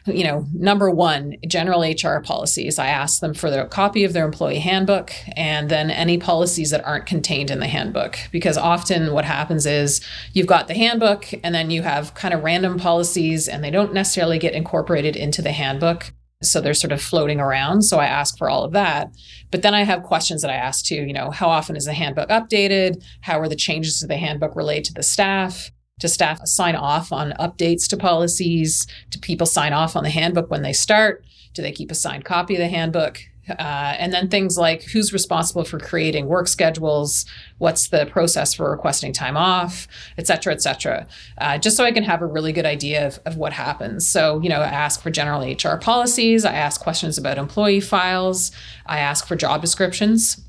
you 0.06 0.24
know, 0.24 0.46
number 0.52 0.90
one, 0.90 1.36
general 1.46 1.82
HR 1.82 2.20
policies. 2.20 2.78
I 2.78 2.88
ask 2.88 3.20
them 3.20 3.34
for 3.34 3.50
their 3.50 3.66
copy 3.66 4.04
of 4.04 4.12
their 4.12 4.24
employee 4.24 4.58
handbook 4.58 5.12
and 5.36 5.68
then 5.68 5.90
any 5.90 6.18
policies 6.18 6.70
that 6.70 6.84
aren't 6.84 7.06
contained 7.06 7.50
in 7.50 7.60
the 7.60 7.68
handbook. 7.68 8.18
Because 8.32 8.58
often 8.58 9.12
what 9.12 9.24
happens 9.24 9.66
is 9.66 10.00
you've 10.32 10.46
got 10.46 10.68
the 10.68 10.74
handbook 10.74 11.26
and 11.44 11.54
then 11.54 11.70
you 11.70 11.82
have 11.82 12.14
kind 12.14 12.34
of 12.34 12.42
random 12.42 12.78
policies 12.78 13.48
and 13.48 13.62
they 13.62 13.70
don't 13.70 13.94
necessarily 13.94 14.38
get 14.38 14.54
incorporated 14.54 15.14
into 15.16 15.42
the 15.42 15.52
handbook. 15.52 16.12
So 16.42 16.60
they're 16.60 16.74
sort 16.74 16.92
of 16.92 17.00
floating 17.00 17.38
around. 17.38 17.82
So 17.82 17.98
I 17.98 18.06
ask 18.06 18.36
for 18.36 18.50
all 18.50 18.64
of 18.64 18.72
that. 18.72 19.14
But 19.52 19.62
then 19.62 19.74
I 19.74 19.84
have 19.84 20.02
questions 20.02 20.42
that 20.42 20.50
I 20.50 20.56
ask 20.56 20.84
too, 20.84 20.96
you 20.96 21.12
know, 21.12 21.30
how 21.30 21.48
often 21.48 21.76
is 21.76 21.84
the 21.84 21.92
handbook 21.92 22.30
updated? 22.30 23.04
How 23.20 23.38
are 23.38 23.48
the 23.48 23.54
changes 23.54 24.00
to 24.00 24.08
the 24.08 24.16
handbook 24.16 24.56
related 24.56 24.86
to 24.86 24.94
the 24.94 25.02
staff? 25.04 25.70
To 26.02 26.08
staff 26.08 26.40
sign 26.46 26.74
off 26.74 27.12
on 27.12 27.32
updates 27.38 27.88
to 27.88 27.96
policies? 27.96 28.88
Do 29.10 29.20
people 29.20 29.46
sign 29.46 29.72
off 29.72 29.94
on 29.94 30.02
the 30.02 30.10
handbook 30.10 30.50
when 30.50 30.62
they 30.62 30.72
start? 30.72 31.24
Do 31.54 31.62
they 31.62 31.70
keep 31.70 31.92
a 31.92 31.94
signed 31.94 32.24
copy 32.24 32.54
of 32.54 32.58
the 32.58 32.68
handbook? 32.68 33.20
Uh, 33.48 33.94
and 33.98 34.12
then 34.12 34.28
things 34.28 34.56
like 34.56 34.82
who's 34.82 35.12
responsible 35.12 35.64
for 35.64 35.78
creating 35.78 36.26
work 36.26 36.48
schedules, 36.48 37.24
what's 37.58 37.88
the 37.88 38.06
process 38.06 38.54
for 38.54 38.70
requesting 38.70 39.12
time 39.12 39.36
off, 39.36 39.88
et 40.18 40.26
cetera, 40.26 40.52
et 40.52 40.62
cetera, 40.62 41.06
uh, 41.38 41.58
just 41.58 41.76
so 41.76 41.84
I 41.84 41.92
can 41.92 42.04
have 42.04 42.22
a 42.22 42.26
really 42.26 42.52
good 42.52 42.66
idea 42.66 43.06
of, 43.06 43.20
of 43.26 43.36
what 43.36 43.52
happens. 43.52 44.06
So, 44.06 44.40
you 44.40 44.48
know, 44.48 44.60
I 44.60 44.66
ask 44.66 45.00
for 45.02 45.10
general 45.10 45.42
HR 45.42 45.76
policies, 45.76 46.44
I 46.44 46.52
ask 46.52 46.80
questions 46.80 47.18
about 47.18 47.38
employee 47.38 47.80
files, 47.80 48.52
I 48.86 48.98
ask 49.00 49.26
for 49.26 49.36
job 49.36 49.60
descriptions 49.60 50.41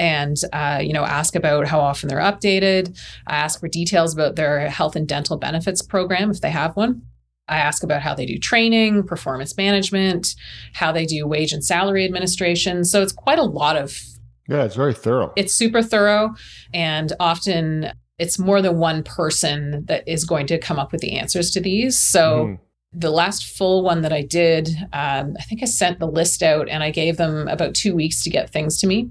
and 0.00 0.38
uh, 0.54 0.80
you 0.82 0.92
know 0.92 1.04
ask 1.04 1.36
about 1.36 1.68
how 1.68 1.78
often 1.78 2.08
they're 2.08 2.18
updated. 2.18 2.98
I 3.26 3.36
ask 3.36 3.60
for 3.60 3.68
details 3.68 4.14
about 4.14 4.34
their 4.34 4.68
health 4.68 4.96
and 4.96 5.06
dental 5.06 5.36
benefits 5.36 5.82
program 5.82 6.30
if 6.30 6.40
they 6.40 6.50
have 6.50 6.74
one. 6.74 7.02
I 7.46 7.58
ask 7.58 7.82
about 7.82 8.00
how 8.00 8.14
they 8.14 8.26
do 8.26 8.38
training 8.38 9.04
performance 9.04 9.56
management 9.56 10.34
how 10.72 10.92
they 10.92 11.04
do 11.04 11.26
wage 11.26 11.52
and 11.52 11.64
salary 11.64 12.04
administration. 12.04 12.84
So 12.84 13.02
it's 13.02 13.12
quite 13.12 13.38
a 13.38 13.44
lot 13.44 13.76
of 13.76 14.00
yeah 14.48 14.64
it's 14.64 14.76
very 14.76 14.94
thorough. 14.94 15.32
It's 15.36 15.54
super 15.54 15.82
thorough 15.82 16.34
and 16.72 17.12
often 17.20 17.92
it's 18.18 18.38
more 18.38 18.62
than 18.62 18.78
one 18.78 19.02
person 19.02 19.84
that 19.86 20.06
is 20.06 20.24
going 20.24 20.46
to 20.46 20.58
come 20.58 20.78
up 20.78 20.92
with 20.92 21.00
the 21.02 21.18
answers 21.18 21.50
to 21.52 21.60
these. 21.60 21.98
So 21.98 22.46
mm 22.46 22.58
the 22.92 23.10
last 23.10 23.44
full 23.44 23.82
one 23.82 24.02
that 24.02 24.12
I 24.12 24.22
did, 24.22 24.68
um, 24.92 25.36
I 25.38 25.42
think 25.42 25.62
I 25.62 25.66
sent 25.66 26.00
the 26.00 26.08
list 26.08 26.42
out 26.42 26.68
and 26.68 26.82
I 26.82 26.90
gave 26.90 27.16
them 27.16 27.46
about 27.46 27.74
two 27.74 27.94
weeks 27.94 28.22
to 28.24 28.30
get 28.30 28.50
things 28.50 28.80
to 28.80 28.86
me. 28.86 29.10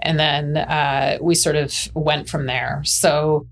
And 0.00 0.18
then 0.18 0.56
uh, 0.56 1.18
we 1.20 1.34
sort 1.34 1.56
of 1.56 1.72
went 1.94 2.28
from 2.28 2.46
there. 2.46 2.82
So, 2.84 3.46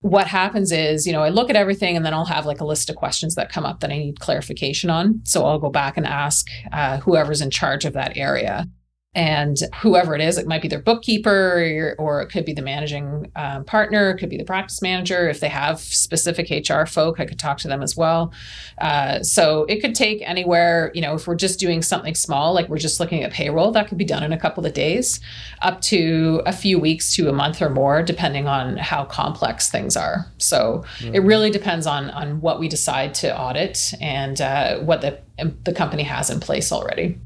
what 0.00 0.26
happens 0.26 0.72
is, 0.72 1.06
you 1.06 1.12
know, 1.12 1.22
I 1.22 1.28
look 1.28 1.48
at 1.48 1.54
everything 1.54 1.96
and 1.96 2.04
then 2.04 2.12
I'll 2.12 2.24
have 2.24 2.44
like 2.44 2.60
a 2.60 2.64
list 2.64 2.90
of 2.90 2.96
questions 2.96 3.36
that 3.36 3.52
come 3.52 3.64
up 3.64 3.78
that 3.80 3.92
I 3.92 3.98
need 3.98 4.18
clarification 4.18 4.90
on. 4.90 5.20
So, 5.24 5.44
I'll 5.44 5.60
go 5.60 5.70
back 5.70 5.96
and 5.96 6.06
ask 6.06 6.48
uh, 6.72 6.98
whoever's 6.98 7.40
in 7.40 7.50
charge 7.50 7.84
of 7.84 7.92
that 7.92 8.16
area 8.16 8.66
and 9.14 9.58
whoever 9.82 10.14
it 10.14 10.22
is, 10.22 10.38
it 10.38 10.46
might 10.46 10.62
be 10.62 10.68
their 10.68 10.80
bookkeeper 10.80 11.94
or, 11.98 12.22
it 12.22 12.30
could 12.30 12.44
be 12.44 12.54
the 12.54 12.62
managing 12.62 13.30
um, 13.36 13.64
partner, 13.64 14.10
it 14.10 14.18
could 14.18 14.30
be 14.30 14.38
the 14.38 14.44
practice 14.44 14.80
manager. 14.80 15.28
If 15.28 15.40
they 15.40 15.48
have 15.48 15.80
specific 15.80 16.48
HR 16.50 16.86
folk, 16.86 17.20
I 17.20 17.26
could 17.26 17.38
talk 17.38 17.58
to 17.58 17.68
them 17.68 17.82
as 17.82 17.96
well. 17.96 18.32
Uh, 18.80 19.22
so 19.22 19.64
it 19.64 19.80
could 19.80 19.94
take 19.94 20.22
anywhere, 20.22 20.90
you 20.94 21.02
know, 21.02 21.14
if 21.14 21.26
we're 21.26 21.34
just 21.34 21.58
doing 21.58 21.82
something 21.82 22.14
small, 22.14 22.54
like 22.54 22.68
we're 22.68 22.78
just 22.78 23.00
looking 23.00 23.22
at 23.22 23.32
payroll, 23.32 23.70
that 23.72 23.88
could 23.88 23.98
be 23.98 24.04
done 24.04 24.22
in 24.22 24.32
a 24.32 24.38
couple 24.38 24.64
of 24.64 24.72
days, 24.72 25.20
up 25.60 25.80
to 25.82 26.40
a 26.46 26.52
few 26.52 26.78
weeks 26.78 27.14
to 27.16 27.28
a 27.28 27.32
month 27.32 27.60
or 27.60 27.68
more, 27.68 28.02
depending 28.02 28.46
on 28.46 28.76
how 28.76 29.04
complex 29.04 29.70
things 29.70 29.96
are. 29.96 30.26
So 30.38 30.84
mm-hmm. 30.98 31.14
it 31.14 31.22
really 31.22 31.50
depends 31.50 31.86
on 31.86 32.10
on 32.10 32.40
what 32.40 32.60
we 32.60 32.68
decide 32.68 33.14
to 33.14 33.38
audit 33.38 33.92
and 34.00 34.40
uh, 34.40 34.78
what 34.80 35.00
the 35.00 35.18
the 35.64 35.72
company 35.72 36.04
has 36.04 36.30
in 36.30 36.40
place 36.40 36.72
already. 36.72 37.18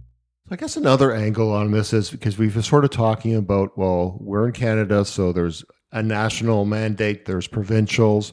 I 0.48 0.54
guess 0.54 0.76
another 0.76 1.12
angle 1.12 1.52
on 1.52 1.72
this 1.72 1.92
is 1.92 2.08
because 2.08 2.38
we've 2.38 2.54
been 2.54 2.62
sort 2.62 2.84
of 2.84 2.90
talking 2.90 3.34
about, 3.34 3.76
well, 3.76 4.16
we're 4.20 4.46
in 4.46 4.52
Canada, 4.52 5.04
so 5.04 5.32
there's 5.32 5.64
a 5.90 6.04
national 6.04 6.64
mandate, 6.64 7.24
there's 7.24 7.48
provincials. 7.48 8.32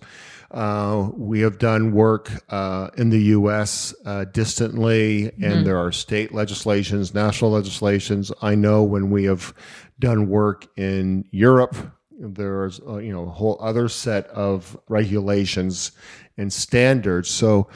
Uh, 0.51 1.09
we 1.17 1.39
have 1.39 1.57
done 1.57 1.91
work 1.91 2.29
uh, 2.49 2.91
in 2.97 3.09
the 3.09 3.19
U.S. 3.19 3.95
Uh, 4.05 4.25
distantly, 4.25 5.23
and 5.23 5.41
mm-hmm. 5.41 5.63
there 5.63 5.77
are 5.77 5.91
state 5.91 6.31
legislations, 6.31 7.15
national 7.15 7.49
legislations. 7.49 8.31
I 8.43 8.53
know 8.53 8.83
when 8.83 9.09
we 9.09 9.23
have 9.23 9.51
done 9.97 10.29
work 10.29 10.67
in 10.77 11.25
Europe, 11.31 11.75
there's 12.19 12.79
uh, 12.81 12.97
you 12.97 13.11
know 13.11 13.23
a 13.23 13.31
whole 13.31 13.57
other 13.59 13.89
set 13.89 14.27
of 14.27 14.77
regulations 14.87 15.93
and 16.37 16.53
standards. 16.53 17.31
So, 17.31 17.67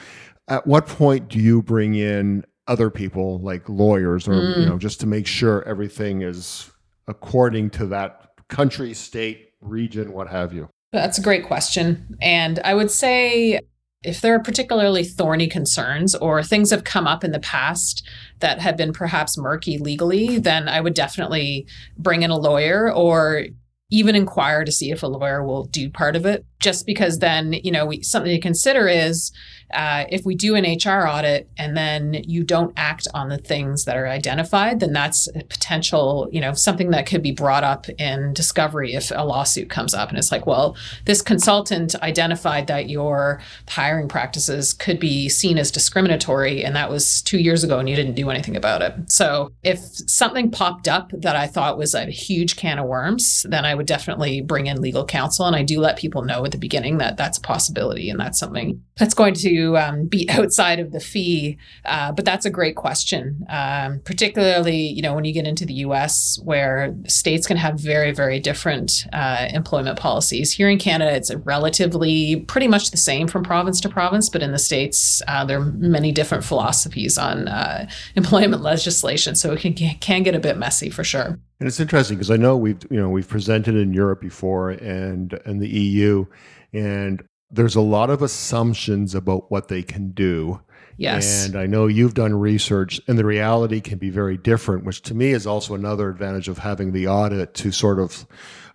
at 0.47 0.67
what 0.67 0.85
point 0.85 1.27
do 1.29 1.39
you 1.39 1.63
bring 1.63 1.95
in 1.95 2.45
other 2.67 2.89
people 2.89 3.39
like 3.39 3.67
lawyers 3.69 4.27
or 4.27 4.33
mm. 4.33 4.59
you 4.59 4.65
know 4.65 4.77
just 4.77 4.99
to 4.99 5.07
make 5.07 5.27
sure 5.27 5.63
everything 5.63 6.21
is 6.21 6.69
according 7.07 7.69
to 7.69 7.85
that 7.85 8.31
country 8.49 8.93
state 8.93 9.51
region 9.61 10.13
what 10.13 10.27
have 10.27 10.53
you? 10.53 10.69
That's 10.93 11.17
a 11.17 11.21
great 11.21 11.45
question. 11.45 12.17
And 12.21 12.59
i 12.63 12.73
would 12.73 12.91
say 12.91 13.59
if 14.03 14.21
there 14.21 14.35
are 14.35 14.39
particularly 14.39 15.03
thorny 15.03 15.47
concerns 15.47 16.13
or 16.13 16.43
things 16.43 16.69
have 16.69 16.83
come 16.83 17.07
up 17.07 17.23
in 17.23 17.31
the 17.31 17.39
past 17.39 18.07
that 18.39 18.59
have 18.59 18.77
been 18.77 18.93
perhaps 18.93 19.37
murky 19.37 19.79
legally 19.79 20.37
then 20.37 20.69
i 20.69 20.79
would 20.79 20.93
definitely 20.93 21.65
bring 21.97 22.21
in 22.21 22.29
a 22.29 22.37
lawyer 22.37 22.93
or 22.93 23.45
even 23.89 24.15
inquire 24.15 24.65
to 24.65 24.71
see 24.71 24.91
if 24.91 25.01
a 25.01 25.07
lawyer 25.07 25.43
will 25.45 25.65
do 25.65 25.89
part 25.89 26.15
of 26.15 26.25
it. 26.25 26.45
Just 26.59 26.85
because 26.85 27.19
then 27.19 27.53
you 27.53 27.71
know 27.71 27.85
we, 27.85 28.01
something 28.03 28.31
to 28.31 28.39
consider 28.39 28.87
is 28.87 29.31
uh, 29.73 30.05
if 30.09 30.25
we 30.25 30.35
do 30.35 30.55
an 30.55 30.63
HR 30.63 31.07
audit 31.07 31.49
and 31.57 31.75
then 31.75 32.13
you 32.25 32.43
don't 32.43 32.73
act 32.77 33.07
on 33.13 33.29
the 33.29 33.37
things 33.37 33.85
that 33.85 33.97
are 33.97 34.07
identified, 34.07 34.79
then 34.79 34.93
that's 34.93 35.27
a 35.35 35.43
potential, 35.43 36.29
you 36.31 36.39
know, 36.39 36.53
something 36.53 36.91
that 36.91 37.05
could 37.05 37.21
be 37.21 37.31
brought 37.31 37.63
up 37.63 37.89
in 37.99 38.33
discovery 38.33 38.93
if 38.93 39.11
a 39.13 39.25
lawsuit 39.25 39.69
comes 39.69 39.93
up. 39.93 40.09
And 40.09 40.17
it's 40.17 40.31
like, 40.31 40.45
well, 40.45 40.77
this 41.05 41.21
consultant 41.21 41.95
identified 41.95 42.67
that 42.67 42.89
your 42.89 43.41
hiring 43.67 44.07
practices 44.07 44.73
could 44.73 44.99
be 44.99 45.27
seen 45.27 45.57
as 45.57 45.71
discriminatory, 45.71 46.63
and 46.63 46.75
that 46.75 46.89
was 46.89 47.21
two 47.21 47.39
years 47.39 47.63
ago, 47.63 47.79
and 47.79 47.89
you 47.89 47.95
didn't 47.95 48.15
do 48.15 48.29
anything 48.29 48.55
about 48.55 48.81
it. 48.81 49.11
So 49.11 49.51
if 49.63 49.79
something 49.79 50.49
popped 50.49 50.87
up 50.87 51.11
that 51.13 51.35
I 51.35 51.47
thought 51.47 51.77
was 51.77 51.93
a 51.93 52.05
huge 52.05 52.55
can 52.55 52.79
of 52.79 52.85
worms, 52.85 53.45
then 53.49 53.65
I 53.65 53.75
would 53.75 53.85
definitely 53.85 54.41
bring 54.41 54.67
in 54.67 54.81
legal 54.81 55.05
counsel. 55.05 55.45
And 55.45 55.55
I 55.55 55.63
do 55.63 55.79
let 55.79 55.97
people 55.97 56.23
know 56.23 56.45
at 56.45 56.51
the 56.51 56.57
beginning 56.57 56.99
that 56.99 57.17
that's 57.17 57.37
a 57.37 57.41
possibility 57.41 58.09
and 58.09 58.19
that's 58.19 58.39
something 58.39 58.81
that's 58.97 59.13
going 59.13 59.33
to 59.35 59.56
um, 59.77 60.05
be 60.05 60.29
outside 60.37 60.79
of 60.79 60.91
the 60.91 60.99
fee. 60.99 61.57
Uh, 61.85 62.11
but 62.11 62.25
that's 62.25 62.45
a 62.45 62.49
great 62.49 62.75
question, 62.75 63.45
um, 63.49 63.99
particularly 64.05 64.77
you 64.77 65.01
know 65.01 65.13
when 65.13 65.25
you 65.25 65.33
get 65.33 65.47
into 65.47 65.65
the 65.65 65.73
U.S. 65.85 66.39
where 66.43 66.95
states 67.07 67.47
can 67.47 67.57
have 67.57 67.79
very 67.79 68.11
very 68.11 68.39
different 68.39 69.05
uh, 69.13 69.47
employment 69.49 69.97
policies. 69.97 70.51
Here 70.53 70.69
in 70.69 70.77
Canada, 70.77 71.15
it's 71.15 71.33
relatively 71.33 72.37
pretty 72.47 72.67
much 72.67 72.91
the 72.91 72.97
same 72.97 73.27
from 73.27 73.43
province 73.43 73.81
to 73.81 73.89
province, 73.89 74.29
but 74.29 74.41
in 74.41 74.51
the 74.51 74.59
states 74.59 75.21
uh, 75.27 75.45
there 75.45 75.59
are 75.59 75.65
many 75.65 76.11
different 76.11 76.43
philosophies 76.43 77.17
on 77.17 77.47
uh, 77.47 77.87
employment 78.15 78.61
legislation, 78.61 79.35
so 79.35 79.53
it 79.53 79.59
can 79.59 79.73
can 79.73 80.23
get 80.23 80.35
a 80.35 80.39
bit 80.39 80.57
messy 80.57 80.89
for 80.89 81.03
sure. 81.03 81.39
And 81.59 81.67
it's 81.67 81.79
interesting 81.79 82.17
because 82.17 82.31
I 82.31 82.37
know 82.37 82.55
we've 82.55 82.79
you 82.91 82.99
know 82.99 83.09
we've 83.09 83.27
presented 83.27 83.75
in 83.75 83.93
Europe 83.93 84.21
before 84.21 84.71
and 84.71 85.33
and 85.45 85.61
the 85.61 85.69
EU, 85.69 86.25
and 86.73 87.23
there's 87.49 87.75
a 87.75 87.81
lot 87.81 88.09
of 88.09 88.21
assumptions 88.21 89.15
about 89.15 89.49
what 89.49 89.67
they 89.67 89.83
can 89.83 90.11
do. 90.11 90.61
Yes. 90.97 91.45
And 91.45 91.55
I 91.55 91.67
know 91.67 91.85
you've 91.85 92.15
done 92.15 92.33
research, 92.33 92.99
and 93.07 93.17
the 93.17 93.25
reality 93.25 93.81
can 93.81 93.99
be 93.99 94.09
very 94.09 94.35
different, 94.35 94.83
which 94.83 95.03
to 95.03 95.13
me 95.13 95.31
is 95.31 95.45
also 95.45 95.75
another 95.75 96.09
advantage 96.09 96.47
of 96.47 96.57
having 96.57 96.91
the 96.91 97.07
audit 97.07 97.53
to 97.55 97.71
sort 97.71 97.99
of, 97.99 98.25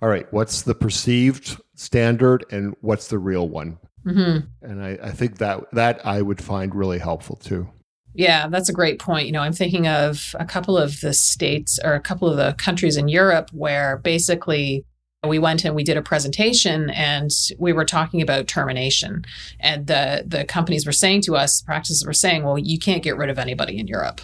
all 0.00 0.08
right, 0.08 0.32
what's 0.32 0.62
the 0.62 0.74
perceived 0.74 1.60
standard 1.74 2.44
and 2.50 2.76
what's 2.80 3.08
the 3.08 3.18
real 3.18 3.48
one? 3.48 3.78
Mm-hmm. 4.06 4.46
And 4.62 4.82
I, 4.82 4.98
I 5.02 5.10
think 5.10 5.38
that 5.38 5.70
that 5.72 6.04
I 6.04 6.22
would 6.22 6.42
find 6.42 6.74
really 6.74 6.98
helpful 6.98 7.36
too. 7.36 7.68
Yeah, 8.14 8.48
that's 8.48 8.68
a 8.68 8.74
great 8.74 8.98
point. 8.98 9.26
You 9.26 9.32
know, 9.32 9.40
I'm 9.40 9.52
thinking 9.52 9.88
of 9.88 10.36
a 10.38 10.44
couple 10.44 10.76
of 10.76 11.00
the 11.00 11.14
states 11.14 11.78
or 11.82 11.94
a 11.94 12.00
couple 12.00 12.28
of 12.28 12.36
the 12.36 12.54
countries 12.58 12.96
in 12.96 13.08
Europe 13.08 13.50
where 13.52 13.96
basically 13.98 14.84
we 15.28 15.38
went 15.38 15.64
and 15.64 15.74
we 15.74 15.84
did 15.84 15.96
a 15.96 16.02
presentation 16.02 16.90
and 16.90 17.30
we 17.58 17.72
were 17.72 17.84
talking 17.84 18.20
about 18.20 18.48
termination. 18.48 19.24
And 19.60 19.86
the 19.86 20.24
the 20.26 20.44
companies 20.44 20.84
were 20.84 20.92
saying 20.92 21.22
to 21.22 21.36
us 21.36 21.62
practices 21.62 22.04
were 22.04 22.12
saying 22.12 22.42
well 22.42 22.58
you 22.58 22.78
can't 22.78 23.02
get 23.02 23.16
rid 23.16 23.30
of 23.30 23.38
anybody 23.38 23.78
in 23.78 23.86
europe. 23.86 24.20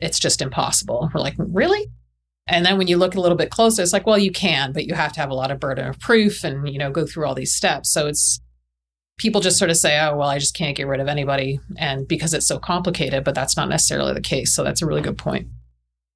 It's 0.00 0.18
just 0.18 0.40
impossible. 0.40 1.10
We're 1.12 1.20
like 1.20 1.34
really? 1.38 1.86
And 2.46 2.64
then 2.64 2.78
when 2.78 2.86
you 2.86 2.96
look 2.96 3.14
a 3.14 3.20
little 3.20 3.36
bit 3.36 3.50
closer 3.50 3.82
it's 3.82 3.92
like 3.92 4.06
well 4.06 4.18
you 4.18 4.30
can 4.30 4.72
but 4.72 4.86
you 4.86 4.94
have 4.94 5.12
to 5.14 5.20
have 5.20 5.30
a 5.30 5.34
lot 5.34 5.50
of 5.50 5.60
burden 5.60 5.88
of 5.88 5.98
proof 5.98 6.44
and 6.44 6.68
you 6.68 6.78
know 6.78 6.90
go 6.90 7.04
through 7.04 7.26
all 7.26 7.34
these 7.34 7.54
steps. 7.54 7.90
So 7.90 8.06
it's 8.06 8.40
people 9.18 9.40
just 9.40 9.58
sort 9.58 9.70
of 9.70 9.76
say 9.76 9.98
oh 9.98 10.16
well 10.16 10.28
i 10.28 10.38
just 10.38 10.54
can't 10.54 10.76
get 10.76 10.86
rid 10.86 11.00
of 11.00 11.08
anybody 11.08 11.58
and 11.76 12.06
because 12.06 12.32
it's 12.32 12.46
so 12.46 12.56
complicated 12.56 13.24
but 13.24 13.34
that's 13.34 13.56
not 13.56 13.68
necessarily 13.68 14.14
the 14.14 14.20
case. 14.20 14.54
So 14.54 14.62
that's 14.62 14.82
a 14.82 14.86
really 14.86 15.02
good 15.02 15.18
point 15.18 15.48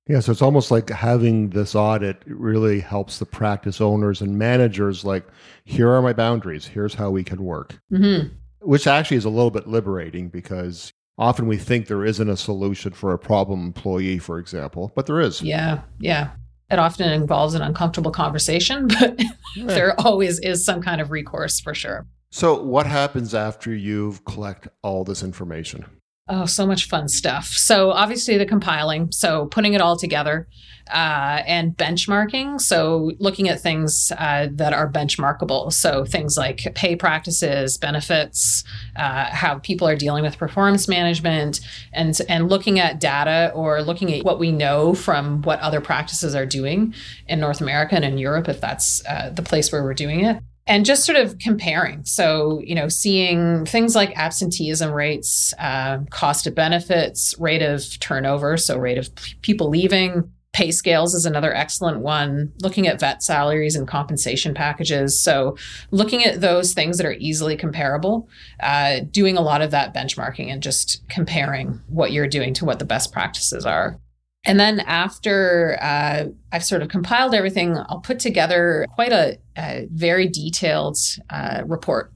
yeah, 0.08 0.20
so 0.20 0.32
it's 0.32 0.42
almost 0.42 0.70
like 0.70 0.90
having 0.90 1.50
this 1.50 1.74
audit 1.74 2.22
really 2.26 2.80
helps 2.80 3.18
the 3.18 3.26
practice 3.26 3.80
owners 3.80 4.20
and 4.20 4.36
managers 4.36 5.04
like, 5.04 5.24
here 5.64 5.90
are 5.90 6.02
my 6.02 6.12
boundaries, 6.12 6.66
here's 6.66 6.94
how 6.94 7.10
we 7.10 7.22
can 7.22 7.44
work. 7.44 7.78
Mm-hmm. 7.92 8.34
Which 8.60 8.86
actually 8.86 9.16
is 9.16 9.24
a 9.24 9.30
little 9.30 9.50
bit 9.50 9.68
liberating 9.68 10.28
because 10.28 10.92
often 11.18 11.46
we 11.46 11.56
think 11.56 11.86
there 11.86 12.04
isn't 12.04 12.28
a 12.28 12.36
solution 12.36 12.92
for 12.92 13.12
a 13.12 13.18
problem 13.18 13.64
employee, 13.66 14.18
for 14.18 14.38
example, 14.38 14.92
but 14.96 15.06
there 15.06 15.20
is. 15.20 15.40
Yeah, 15.40 15.82
yeah. 16.00 16.30
It 16.70 16.78
often 16.78 17.12
involves 17.12 17.54
an 17.54 17.62
uncomfortable 17.62 18.10
conversation, 18.10 18.88
but 19.00 19.20
right. 19.20 19.66
there 19.68 20.00
always 20.00 20.40
is 20.40 20.64
some 20.64 20.82
kind 20.82 21.00
of 21.00 21.10
recourse 21.10 21.60
for 21.60 21.74
sure. 21.74 22.06
So, 22.30 22.60
what 22.62 22.86
happens 22.86 23.34
after 23.34 23.74
you've 23.74 24.24
collect 24.24 24.66
all 24.82 25.04
this 25.04 25.22
information? 25.22 25.84
Oh, 26.28 26.46
so 26.46 26.66
much 26.66 26.88
fun 26.88 27.08
stuff. 27.08 27.46
So, 27.48 27.90
obviously, 27.90 28.38
the 28.38 28.46
compiling, 28.46 29.10
so 29.10 29.46
putting 29.46 29.74
it 29.74 29.80
all 29.80 29.96
together 29.96 30.46
uh, 30.88 31.42
and 31.46 31.76
benchmarking. 31.76 32.60
So, 32.60 33.10
looking 33.18 33.48
at 33.48 33.60
things 33.60 34.12
uh, 34.16 34.46
that 34.52 34.72
are 34.72 34.88
benchmarkable. 34.88 35.72
So, 35.72 36.04
things 36.04 36.36
like 36.38 36.72
pay 36.76 36.94
practices, 36.94 37.76
benefits, 37.76 38.62
uh, 38.94 39.30
how 39.30 39.58
people 39.58 39.88
are 39.88 39.96
dealing 39.96 40.22
with 40.22 40.38
performance 40.38 40.86
management, 40.86 41.60
and, 41.92 42.16
and 42.28 42.48
looking 42.48 42.78
at 42.78 43.00
data 43.00 43.50
or 43.52 43.82
looking 43.82 44.14
at 44.14 44.24
what 44.24 44.38
we 44.38 44.52
know 44.52 44.94
from 44.94 45.42
what 45.42 45.58
other 45.58 45.80
practices 45.80 46.36
are 46.36 46.46
doing 46.46 46.94
in 47.26 47.40
North 47.40 47.60
America 47.60 47.96
and 47.96 48.04
in 48.04 48.16
Europe, 48.16 48.48
if 48.48 48.60
that's 48.60 49.04
uh, 49.06 49.30
the 49.30 49.42
place 49.42 49.72
where 49.72 49.82
we're 49.82 49.92
doing 49.92 50.24
it 50.24 50.40
and 50.72 50.86
just 50.86 51.04
sort 51.04 51.18
of 51.18 51.38
comparing. 51.38 52.02
So, 52.06 52.62
you 52.64 52.74
know, 52.74 52.88
seeing 52.88 53.66
things 53.66 53.94
like 53.94 54.16
absenteeism 54.16 54.90
rates, 54.90 55.52
uh, 55.58 55.98
cost 56.08 56.46
of 56.46 56.54
benefits, 56.54 57.38
rate 57.38 57.60
of 57.60 58.00
turnover, 58.00 58.56
so 58.56 58.78
rate 58.78 58.96
of 58.96 59.14
p- 59.14 59.34
people 59.42 59.68
leaving. 59.68 60.32
Pay 60.54 60.70
scales 60.70 61.14
is 61.14 61.26
another 61.26 61.54
excellent 61.54 62.00
one. 62.00 62.54
Looking 62.62 62.86
at 62.86 63.00
vet 63.00 63.22
salaries 63.22 63.76
and 63.76 63.86
compensation 63.86 64.54
packages. 64.54 65.22
So, 65.22 65.58
looking 65.90 66.24
at 66.24 66.40
those 66.40 66.72
things 66.72 66.96
that 66.96 67.06
are 67.06 67.16
easily 67.18 67.54
comparable, 67.54 68.30
uh, 68.62 69.00
doing 69.10 69.36
a 69.36 69.42
lot 69.42 69.60
of 69.60 69.72
that 69.72 69.92
benchmarking 69.92 70.50
and 70.50 70.62
just 70.62 71.06
comparing 71.10 71.82
what 71.88 72.12
you're 72.12 72.26
doing 72.26 72.54
to 72.54 72.64
what 72.64 72.78
the 72.78 72.86
best 72.86 73.12
practices 73.12 73.66
are. 73.66 73.98
And 74.44 74.58
then 74.58 74.80
after 74.80 75.78
uh, 75.80 76.24
I've 76.50 76.64
sort 76.64 76.82
of 76.82 76.88
compiled 76.88 77.34
everything, 77.34 77.76
I'll 77.76 78.00
put 78.00 78.18
together 78.18 78.86
quite 78.94 79.12
a, 79.12 79.38
a 79.56 79.86
very 79.92 80.28
detailed 80.28 80.96
uh, 81.30 81.62
report. 81.64 82.12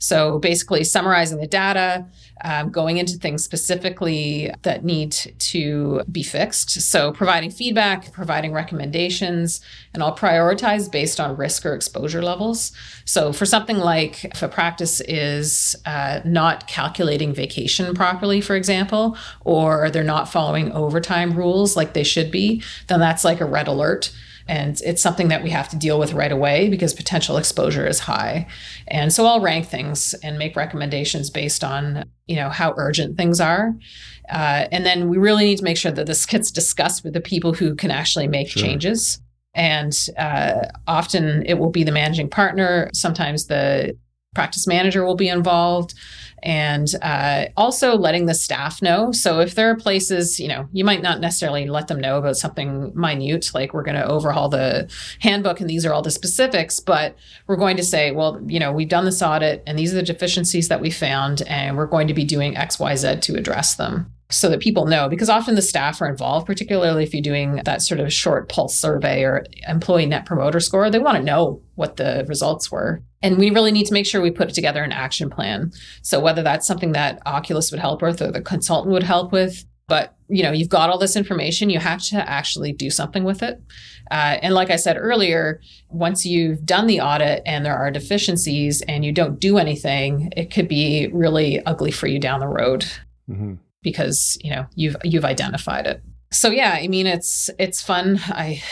So 0.00 0.38
basically, 0.38 0.82
summarizing 0.82 1.38
the 1.38 1.46
data, 1.46 2.06
um, 2.42 2.70
going 2.70 2.96
into 2.96 3.18
things 3.18 3.44
specifically 3.44 4.50
that 4.62 4.82
need 4.82 5.12
to 5.12 6.02
be 6.10 6.22
fixed. 6.22 6.70
So 6.70 7.12
providing 7.12 7.50
feedback, 7.50 8.10
providing 8.12 8.52
recommendations, 8.52 9.60
and 9.92 10.02
I'll 10.02 10.16
prioritize 10.16 10.90
based 10.90 11.20
on 11.20 11.36
risk 11.36 11.66
or 11.66 11.74
exposure 11.74 12.22
levels. 12.22 12.72
So 13.04 13.30
for 13.32 13.44
something 13.44 13.76
like 13.76 14.24
if 14.24 14.42
a 14.42 14.48
practice 14.48 15.02
is 15.02 15.76
uh, 15.84 16.20
not 16.24 16.66
calculating 16.66 17.34
vacation 17.34 17.94
properly, 17.94 18.40
for 18.40 18.56
example, 18.56 19.18
or 19.44 19.90
they're 19.90 20.02
not 20.02 20.32
following 20.32 20.72
overtime 20.72 21.36
rules 21.36 21.76
like 21.76 21.92
they 21.92 22.04
should 22.04 22.30
be, 22.30 22.62
then 22.86 23.00
that's 23.00 23.22
like 23.22 23.42
a 23.42 23.46
red 23.46 23.68
alert 23.68 24.12
and 24.50 24.80
it's 24.84 25.00
something 25.00 25.28
that 25.28 25.44
we 25.44 25.50
have 25.50 25.68
to 25.68 25.76
deal 25.76 25.96
with 25.96 26.12
right 26.12 26.32
away 26.32 26.68
because 26.68 26.92
potential 26.92 27.36
exposure 27.36 27.86
is 27.86 28.00
high. 28.00 28.48
And 28.88 29.12
so 29.12 29.24
i'll 29.24 29.40
rank 29.40 29.66
things 29.66 30.12
and 30.24 30.38
make 30.38 30.56
recommendations 30.56 31.30
based 31.30 31.62
on 31.62 32.04
you 32.26 32.34
know 32.34 32.50
how 32.50 32.74
urgent 32.76 33.16
things 33.16 33.40
are. 33.40 33.76
Uh, 34.28 34.66
and 34.72 34.84
then 34.84 35.08
we 35.08 35.18
really 35.18 35.44
need 35.44 35.58
to 35.58 35.64
make 35.64 35.76
sure 35.76 35.92
that 35.92 36.06
this 36.06 36.26
gets 36.26 36.50
discussed 36.50 37.04
with 37.04 37.12
the 37.14 37.20
people 37.20 37.52
who 37.54 37.76
can 37.76 37.92
actually 37.92 38.26
make 38.26 38.48
sure. 38.48 38.62
changes. 38.62 39.20
And 39.54 39.96
uh, 40.18 40.66
often 40.86 41.44
it 41.46 41.54
will 41.54 41.70
be 41.70 41.84
the 41.84 41.92
managing 41.92 42.28
partner 42.28 42.90
sometimes 42.92 43.46
the 43.46 43.96
practice 44.34 44.66
manager 44.66 45.04
will 45.04 45.16
be 45.16 45.28
involved. 45.28 45.94
And 46.42 46.88
uh, 47.02 47.46
also 47.56 47.96
letting 47.98 48.24
the 48.24 48.32
staff 48.32 48.80
know. 48.80 49.12
So 49.12 49.40
if 49.40 49.54
there 49.54 49.68
are 49.70 49.76
places 49.76 50.40
you 50.40 50.48
know 50.48 50.68
you 50.72 50.84
might 50.84 51.02
not 51.02 51.20
necessarily 51.20 51.66
let 51.66 51.88
them 51.88 52.00
know 52.00 52.16
about 52.16 52.36
something 52.36 52.92
minute 52.94 53.50
like 53.52 53.74
we're 53.74 53.82
going 53.82 53.96
to 53.96 54.06
overhaul 54.06 54.48
the 54.48 54.90
handbook 55.18 55.60
and 55.60 55.68
these 55.68 55.84
are 55.84 55.92
all 55.92 56.02
the 56.02 56.10
specifics 56.10 56.80
but 56.80 57.16
we're 57.46 57.56
going 57.56 57.76
to 57.76 57.82
say 57.82 58.10
well 58.12 58.40
you 58.46 58.58
know 58.58 58.72
we've 58.72 58.88
done 58.88 59.04
this 59.04 59.20
audit 59.20 59.62
and 59.66 59.78
these 59.78 59.92
are 59.92 59.96
the 59.96 60.02
deficiencies 60.02 60.68
that 60.68 60.80
we 60.80 60.90
found 60.90 61.42
and 61.42 61.76
we're 61.76 61.86
going 61.86 62.08
to 62.08 62.14
be 62.14 62.24
doing 62.24 62.54
xyz 62.54 63.20
to 63.20 63.36
address 63.36 63.74
them 63.74 64.12
so 64.30 64.48
that 64.48 64.60
people 64.60 64.86
know 64.86 65.08
because 65.08 65.28
often 65.28 65.54
the 65.54 65.62
staff 65.62 66.00
are 66.00 66.08
involved 66.08 66.46
particularly 66.46 67.02
if 67.02 67.12
you're 67.12 67.22
doing 67.22 67.60
that 67.64 67.82
sort 67.82 68.00
of 68.00 68.12
short 68.12 68.48
pulse 68.48 68.76
survey 68.76 69.22
or 69.22 69.44
employee 69.68 70.06
net 70.06 70.24
promoter 70.24 70.60
score 70.60 70.90
they 70.90 70.98
want 70.98 71.16
to 71.16 71.22
know 71.22 71.60
what 71.80 71.96
the 71.96 72.26
results 72.28 72.70
were. 72.70 73.02
And 73.22 73.38
we 73.38 73.50
really 73.50 73.72
need 73.72 73.86
to 73.86 73.94
make 73.94 74.06
sure 74.06 74.20
we 74.20 74.30
put 74.30 74.52
together 74.52 74.84
an 74.84 74.92
action 74.92 75.30
plan. 75.30 75.72
So 76.02 76.20
whether 76.20 76.42
that's 76.42 76.66
something 76.66 76.92
that 76.92 77.22
oculus 77.24 77.70
would 77.70 77.80
help 77.80 78.02
with 78.02 78.20
or 78.20 78.30
the 78.30 78.42
consultant 78.42 78.92
would 78.92 79.02
help 79.02 79.32
with 79.32 79.64
but 79.88 80.14
you 80.28 80.44
know 80.44 80.52
you've 80.52 80.68
got 80.68 80.88
all 80.88 80.98
this 80.98 81.16
information 81.16 81.68
you 81.68 81.80
have 81.80 82.00
to 82.00 82.16
actually 82.30 82.72
do 82.72 82.90
something 82.90 83.24
with 83.24 83.42
it. 83.42 83.60
Uh, 84.10 84.38
and 84.42 84.54
like 84.54 84.70
i 84.70 84.76
said 84.76 84.96
earlier 84.96 85.60
once 85.88 86.24
you've 86.24 86.64
done 86.64 86.86
the 86.86 87.00
audit 87.00 87.42
and 87.44 87.64
there 87.64 87.76
are 87.76 87.90
deficiencies 87.90 88.82
and 88.82 89.04
you 89.04 89.12
don't 89.12 89.40
do 89.40 89.58
anything 89.58 90.32
it 90.36 90.52
could 90.52 90.68
be 90.68 91.08
really 91.12 91.64
ugly 91.66 91.90
for 91.90 92.06
you 92.06 92.18
down 92.20 92.40
the 92.40 92.46
road. 92.46 92.84
Mm-hmm 93.28 93.54
because 93.82 94.38
you 94.42 94.50
know 94.50 94.66
you've 94.74 94.96
you've 95.04 95.24
identified 95.24 95.86
it 95.86 96.02
so 96.30 96.50
yeah 96.50 96.78
i 96.80 96.88
mean 96.88 97.06
it's 97.06 97.50
it's 97.58 97.82
fun 97.82 98.20
i 98.28 98.62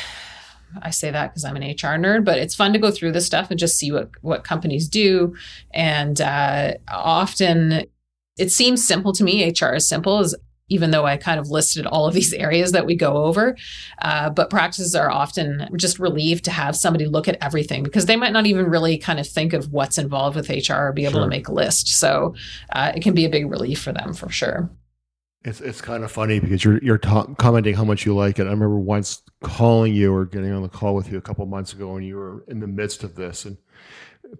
I 0.83 0.91
say 0.91 1.11
that 1.11 1.31
because 1.31 1.45
I'm 1.45 1.57
an 1.57 1.63
HR 1.63 1.97
nerd, 1.97 2.25
but 2.25 2.39
it's 2.39 2.55
fun 2.55 2.73
to 2.73 2.79
go 2.79 2.91
through 2.91 3.13
this 3.13 3.27
stuff 3.27 3.51
and 3.51 3.59
just 3.59 3.79
see 3.79 3.91
what 3.91 4.11
what 4.21 4.45
companies 4.45 4.89
do. 4.89 5.35
And 5.73 6.21
uh, 6.21 6.75
often, 6.89 7.87
it 8.39 8.53
seems 8.53 8.87
simple 8.87 9.13
to 9.15 9.25
me. 9.25 9.51
HR 9.51 9.75
is 9.75 9.89
simple, 9.89 10.19
as 10.19 10.35
even 10.69 10.91
though 10.91 11.07
I 11.07 11.17
kind 11.17 11.41
of 11.41 11.49
listed 11.49 11.87
all 11.87 12.07
of 12.07 12.15
these 12.15 12.33
areas 12.35 12.73
that 12.73 12.87
we 12.87 12.95
go 12.95 13.25
over. 13.25 13.57
Uh, 14.03 14.31
but 14.31 14.51
practices 14.51 14.95
are 14.95 15.11
often 15.11 15.69
just 15.77 15.99
relieved 15.99 16.45
to 16.45 16.51
have 16.51 16.77
somebody 16.77 17.07
look 17.07 17.29
at 17.29 17.39
everything 17.43 17.83
because 17.83 18.07
they 18.07 18.17
might 18.17 18.33
not 18.33 18.47
even 18.47 18.67
really 18.67 18.99
kind 18.99 19.19
of 19.19 19.27
think 19.27 19.53
of 19.53 19.73
what's 19.73 19.99
involved 19.99 20.37
with 20.37 20.49
HR 20.49 20.75
or 20.75 20.93
be 20.93 21.05
able 21.05 21.15
sure. 21.15 21.23
to 21.23 21.29
make 21.29 21.49
a 21.49 21.53
list. 21.53 21.89
So 21.89 22.35
uh, 22.73 22.93
it 22.95 23.03
can 23.03 23.15
be 23.15 23.25
a 23.25 23.31
big 23.31 23.51
relief 23.51 23.81
for 23.81 23.93
them 23.93 24.13
for 24.13 24.29
sure. 24.29 24.71
It's 25.45 25.61
it's 25.61 25.81
kind 25.81 26.03
of 26.03 26.11
funny 26.11 26.41
because 26.41 26.65
you're 26.65 26.83
you're 26.83 26.99
ta- 26.99 27.33
commenting 27.35 27.75
how 27.75 27.85
much 27.85 28.05
you 28.05 28.15
like 28.15 28.39
it. 28.39 28.43
I 28.43 28.51
remember 28.51 28.79
once 28.79 29.23
calling 29.41 29.95
you 29.95 30.13
or 30.13 30.25
getting 30.25 30.53
on 30.53 30.63
the 30.63 30.69
call 30.69 30.95
with 30.95 31.13
you 31.13 31.19
a 31.19 31.23
couple 31.23 31.47
months 31.47 31.73
ago, 31.73 31.97
and 31.97 32.05
you 32.05 32.17
were 32.17 32.45
in 32.49 32.59
the 32.59 32.67
midst 32.67 33.05
of 33.05 33.15
this, 33.15 33.45
and 33.45 33.57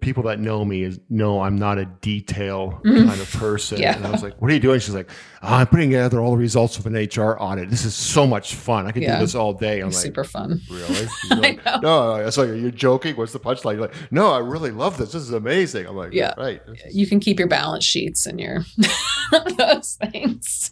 people 0.01 0.23
that 0.23 0.39
know 0.39 0.63
me 0.63 0.83
is 0.83 0.99
know 1.09 1.41
I'm 1.41 1.57
not 1.57 1.77
a 1.77 1.85
detail 1.85 2.79
mm-hmm. 2.85 3.07
kind 3.07 3.19
of 3.21 3.31
person. 3.33 3.79
Yeah. 3.79 3.95
And 3.95 4.05
I 4.05 4.11
was 4.11 4.21
like, 4.21 4.39
"What 4.41 4.51
are 4.51 4.53
you 4.53 4.59
doing?" 4.59 4.79
She's 4.79 4.93
like, 4.93 5.09
oh, 5.41 5.55
"I'm 5.55 5.67
putting 5.67 5.89
together 5.89 6.19
all 6.19 6.31
the 6.31 6.37
results 6.37 6.77
of 6.77 6.85
an 6.85 6.93
HR 6.93 7.37
audit. 7.39 7.69
This 7.69 7.85
is 7.85 7.95
so 7.95 8.27
much 8.27 8.55
fun. 8.55 8.85
I 8.85 8.91
could 8.91 9.03
yeah. 9.03 9.17
do 9.17 9.25
this 9.25 9.35
all 9.35 9.53
day." 9.53 9.79
I'm 9.79 9.87
like, 9.87 9.95
"Super 9.95 10.23
fun." 10.23 10.61
Really? 10.69 11.07
Like, 11.39 11.63
no, 11.81 12.13
I 12.13 12.25
was 12.25 12.37
like, 12.37 12.49
"You're 12.49 12.71
joking? 12.71 13.15
What's 13.15 13.33
the 13.33 13.39
punchline?" 13.39 13.73
You're 13.73 13.83
like, 13.83 13.93
"No, 14.11 14.31
I 14.31 14.39
really 14.39 14.71
love 14.71 14.97
this. 14.97 15.11
This 15.11 15.21
is 15.21 15.31
amazing." 15.31 15.85
I'm 15.85 15.95
like, 15.95 16.13
"Yeah, 16.13 16.33
right." 16.37 16.61
You 16.91 17.07
can 17.07 17.19
keep 17.19 17.39
your 17.39 17.47
balance 17.47 17.83
sheets 17.83 18.25
and 18.25 18.39
your 18.39 18.65
those 19.57 19.97
things. 20.11 20.71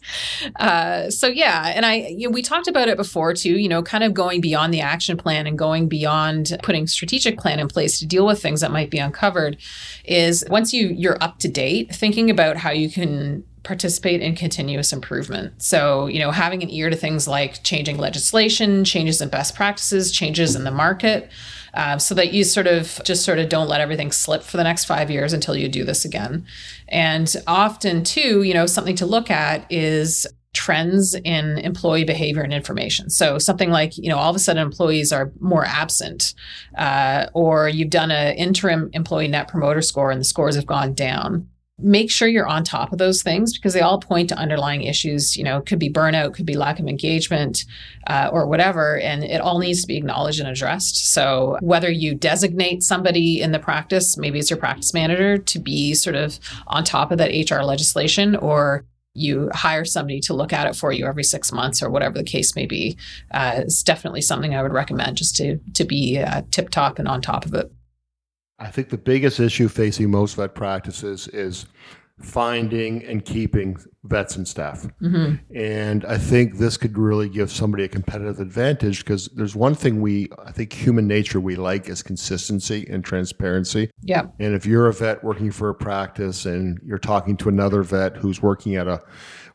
Uh, 0.56 1.10
so 1.10 1.26
yeah, 1.26 1.72
and 1.74 1.86
I 1.86 2.08
you 2.08 2.28
know, 2.28 2.32
we 2.32 2.42
talked 2.42 2.68
about 2.68 2.88
it 2.88 2.96
before 2.96 3.34
too. 3.34 3.56
You 3.56 3.68
know, 3.68 3.82
kind 3.82 4.04
of 4.04 4.14
going 4.14 4.40
beyond 4.40 4.74
the 4.74 4.80
action 4.80 5.16
plan 5.16 5.46
and 5.46 5.58
going 5.58 5.88
beyond 5.88 6.56
putting 6.62 6.86
strategic 6.86 7.38
plan 7.38 7.58
in 7.58 7.68
place 7.68 7.98
to 8.00 8.06
deal 8.06 8.26
with 8.26 8.42
things 8.42 8.60
that 8.60 8.70
might 8.70 8.90
be 8.90 8.97
uncovered 8.98 9.56
is 10.04 10.44
once 10.50 10.72
you 10.72 10.88
you're 10.88 11.18
up 11.20 11.38
to 11.40 11.48
date, 11.48 11.94
thinking 11.94 12.30
about 12.30 12.56
how 12.56 12.70
you 12.70 12.90
can 12.90 13.44
participate 13.62 14.22
in 14.22 14.34
continuous 14.34 14.92
improvement. 14.92 15.62
So, 15.62 16.06
you 16.06 16.20
know, 16.20 16.30
having 16.30 16.62
an 16.62 16.70
ear 16.70 16.88
to 16.88 16.96
things 16.96 17.28
like 17.28 17.62
changing 17.64 17.98
legislation, 17.98 18.84
changes 18.84 19.20
in 19.20 19.28
best 19.28 19.54
practices, 19.54 20.10
changes 20.10 20.56
in 20.56 20.64
the 20.64 20.70
market, 20.70 21.30
uh, 21.74 21.98
so 21.98 22.14
that 22.14 22.32
you 22.32 22.44
sort 22.44 22.66
of 22.66 22.98
just 23.04 23.24
sort 23.24 23.38
of 23.38 23.50
don't 23.50 23.68
let 23.68 23.82
everything 23.82 24.10
slip 24.10 24.42
for 24.42 24.56
the 24.56 24.64
next 24.64 24.86
five 24.86 25.10
years 25.10 25.34
until 25.34 25.54
you 25.54 25.68
do 25.68 25.84
this 25.84 26.04
again. 26.04 26.46
And 26.88 27.34
often, 27.46 28.04
too, 28.04 28.42
you 28.42 28.54
know, 28.54 28.64
something 28.64 28.96
to 28.96 29.06
look 29.06 29.30
at 29.30 29.70
is 29.70 30.26
trends 30.58 31.14
in 31.14 31.56
employee 31.58 32.02
behavior 32.02 32.42
and 32.42 32.52
information. 32.52 33.08
So 33.10 33.38
something 33.38 33.70
like, 33.70 33.96
you 33.96 34.08
know, 34.08 34.16
all 34.16 34.28
of 34.28 34.34
a 34.34 34.40
sudden 34.40 34.60
employees 34.60 35.12
are 35.12 35.30
more 35.38 35.64
absent, 35.64 36.34
uh, 36.76 37.26
or 37.32 37.68
you've 37.68 37.90
done 37.90 38.10
an 38.10 38.34
interim 38.34 38.90
employee 38.92 39.28
net 39.28 39.46
promoter 39.46 39.80
score 39.82 40.10
and 40.10 40.20
the 40.20 40.24
scores 40.24 40.56
have 40.56 40.66
gone 40.66 40.94
down. 40.94 41.46
Make 41.80 42.10
sure 42.10 42.26
you're 42.26 42.48
on 42.48 42.64
top 42.64 42.90
of 42.90 42.98
those 42.98 43.22
things 43.22 43.56
because 43.56 43.72
they 43.72 43.82
all 43.82 44.00
point 44.00 44.30
to 44.30 44.34
underlying 44.36 44.82
issues. 44.82 45.36
You 45.36 45.44
know, 45.44 45.60
could 45.60 45.78
be 45.78 45.88
burnout, 45.88 46.34
could 46.34 46.44
be 46.44 46.56
lack 46.56 46.80
of 46.80 46.88
engagement, 46.88 47.64
uh, 48.08 48.28
or 48.32 48.48
whatever, 48.48 48.98
and 48.98 49.22
it 49.22 49.40
all 49.40 49.60
needs 49.60 49.82
to 49.82 49.86
be 49.86 49.96
acknowledged 49.96 50.40
and 50.40 50.48
addressed. 50.48 51.12
So 51.14 51.56
whether 51.60 51.88
you 51.88 52.16
designate 52.16 52.82
somebody 52.82 53.40
in 53.40 53.52
the 53.52 53.60
practice, 53.60 54.18
maybe 54.18 54.40
it's 54.40 54.50
your 54.50 54.58
practice 54.58 54.92
manager, 54.92 55.38
to 55.38 55.58
be 55.60 55.94
sort 55.94 56.16
of 56.16 56.40
on 56.66 56.82
top 56.82 57.12
of 57.12 57.18
that 57.18 57.30
HR 57.48 57.62
legislation, 57.62 58.34
or 58.34 58.84
you 59.14 59.50
hire 59.52 59.84
somebody 59.84 60.20
to 60.20 60.34
look 60.34 60.52
at 60.52 60.66
it 60.66 60.76
for 60.76 60.92
you 60.92 61.06
every 61.06 61.24
six 61.24 61.52
months 61.52 61.82
or 61.82 61.90
whatever 61.90 62.18
the 62.18 62.24
case 62.24 62.54
may 62.54 62.66
be. 62.66 62.96
Uh, 63.30 63.54
it's 63.56 63.82
definitely 63.82 64.20
something 64.20 64.54
I 64.54 64.62
would 64.62 64.72
recommend 64.72 65.16
just 65.16 65.36
to 65.36 65.58
to 65.74 65.84
be 65.84 66.18
uh, 66.18 66.42
tip 66.50 66.70
top 66.70 66.98
and 66.98 67.08
on 67.08 67.20
top 67.20 67.44
of 67.44 67.54
it. 67.54 67.72
I 68.58 68.70
think 68.70 68.88
the 68.88 68.98
biggest 68.98 69.38
issue 69.38 69.68
facing 69.68 70.10
most 70.10 70.34
vet 70.34 70.54
practices 70.54 71.28
is 71.28 71.66
finding 72.20 73.04
and 73.04 73.24
keeping 73.24 73.76
vets 74.04 74.36
and 74.36 74.46
staff. 74.46 74.86
Mm-hmm. 75.00 75.36
And 75.56 76.04
I 76.04 76.18
think 76.18 76.56
this 76.56 76.76
could 76.76 76.96
really 76.98 77.28
give 77.28 77.50
somebody 77.50 77.84
a 77.84 77.88
competitive 77.88 78.40
advantage 78.40 79.04
because 79.04 79.26
there's 79.34 79.54
one 79.54 79.74
thing 79.74 80.00
we, 80.00 80.28
I 80.44 80.52
think 80.52 80.72
human 80.72 81.06
nature 81.06 81.40
we 81.40 81.56
like 81.56 81.88
is 81.88 82.02
consistency 82.02 82.86
and 82.90 83.04
transparency. 83.04 83.90
Yeah. 84.02 84.26
And 84.38 84.54
if 84.54 84.66
you're 84.66 84.86
a 84.86 84.92
vet 84.92 85.22
working 85.22 85.50
for 85.50 85.68
a 85.68 85.74
practice 85.74 86.46
and 86.46 86.80
you're 86.84 86.98
talking 86.98 87.36
to 87.38 87.48
another 87.48 87.82
vet 87.82 88.16
who's 88.16 88.42
working 88.42 88.76
at 88.76 88.88
a 88.88 89.00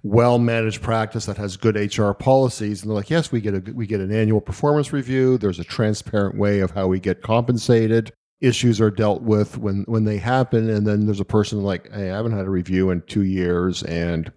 well 0.03 0.37
managed 0.37 0.81
practice 0.81 1.25
that 1.25 1.37
has 1.37 1.55
good 1.55 1.77
HR 1.77 2.11
policies 2.11 2.81
and 2.81 2.89
they're 2.89 2.95
like 2.95 3.09
yes 3.09 3.31
we 3.31 3.39
get 3.39 3.53
a 3.53 3.71
we 3.73 3.87
get 3.87 4.01
an 4.01 4.11
annual 4.11 4.41
performance 4.41 4.91
review 4.91 5.37
there's 5.37 5.59
a 5.59 5.63
transparent 5.63 6.37
way 6.37 6.59
of 6.59 6.71
how 6.71 6.87
we 6.87 6.99
get 6.99 7.21
compensated 7.21 8.11
issues 8.43 8.81
are 8.81 8.91
dealt 8.91 9.21
with 9.21 9.57
when 9.57 9.83
when 9.87 10.03
they 10.03 10.17
happen. 10.17 10.69
And 10.69 10.85
then 10.85 11.05
there's 11.05 11.21
a 11.21 11.25
person 11.25 11.63
like 11.63 11.91
hey 11.91 12.11
i 12.11 12.15
haven't 12.15 12.33
had 12.33 12.45
a 12.45 12.49
review 12.49 12.89
in 12.91 13.01
two 13.03 13.23
years 13.23 13.81
and 13.83 14.31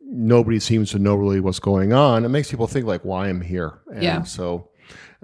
nobody 0.00 0.58
seems 0.58 0.90
to 0.92 0.98
know 0.98 1.16
really 1.16 1.40
what's 1.40 1.58
going 1.58 1.92
on. 1.92 2.24
It 2.24 2.28
makes 2.28 2.50
people 2.50 2.68
think 2.68 2.86
like 2.86 3.04
why 3.04 3.28
i'm 3.28 3.40
here? 3.40 3.80
And 3.92 4.02
yeah. 4.02 4.22
so 4.22 4.70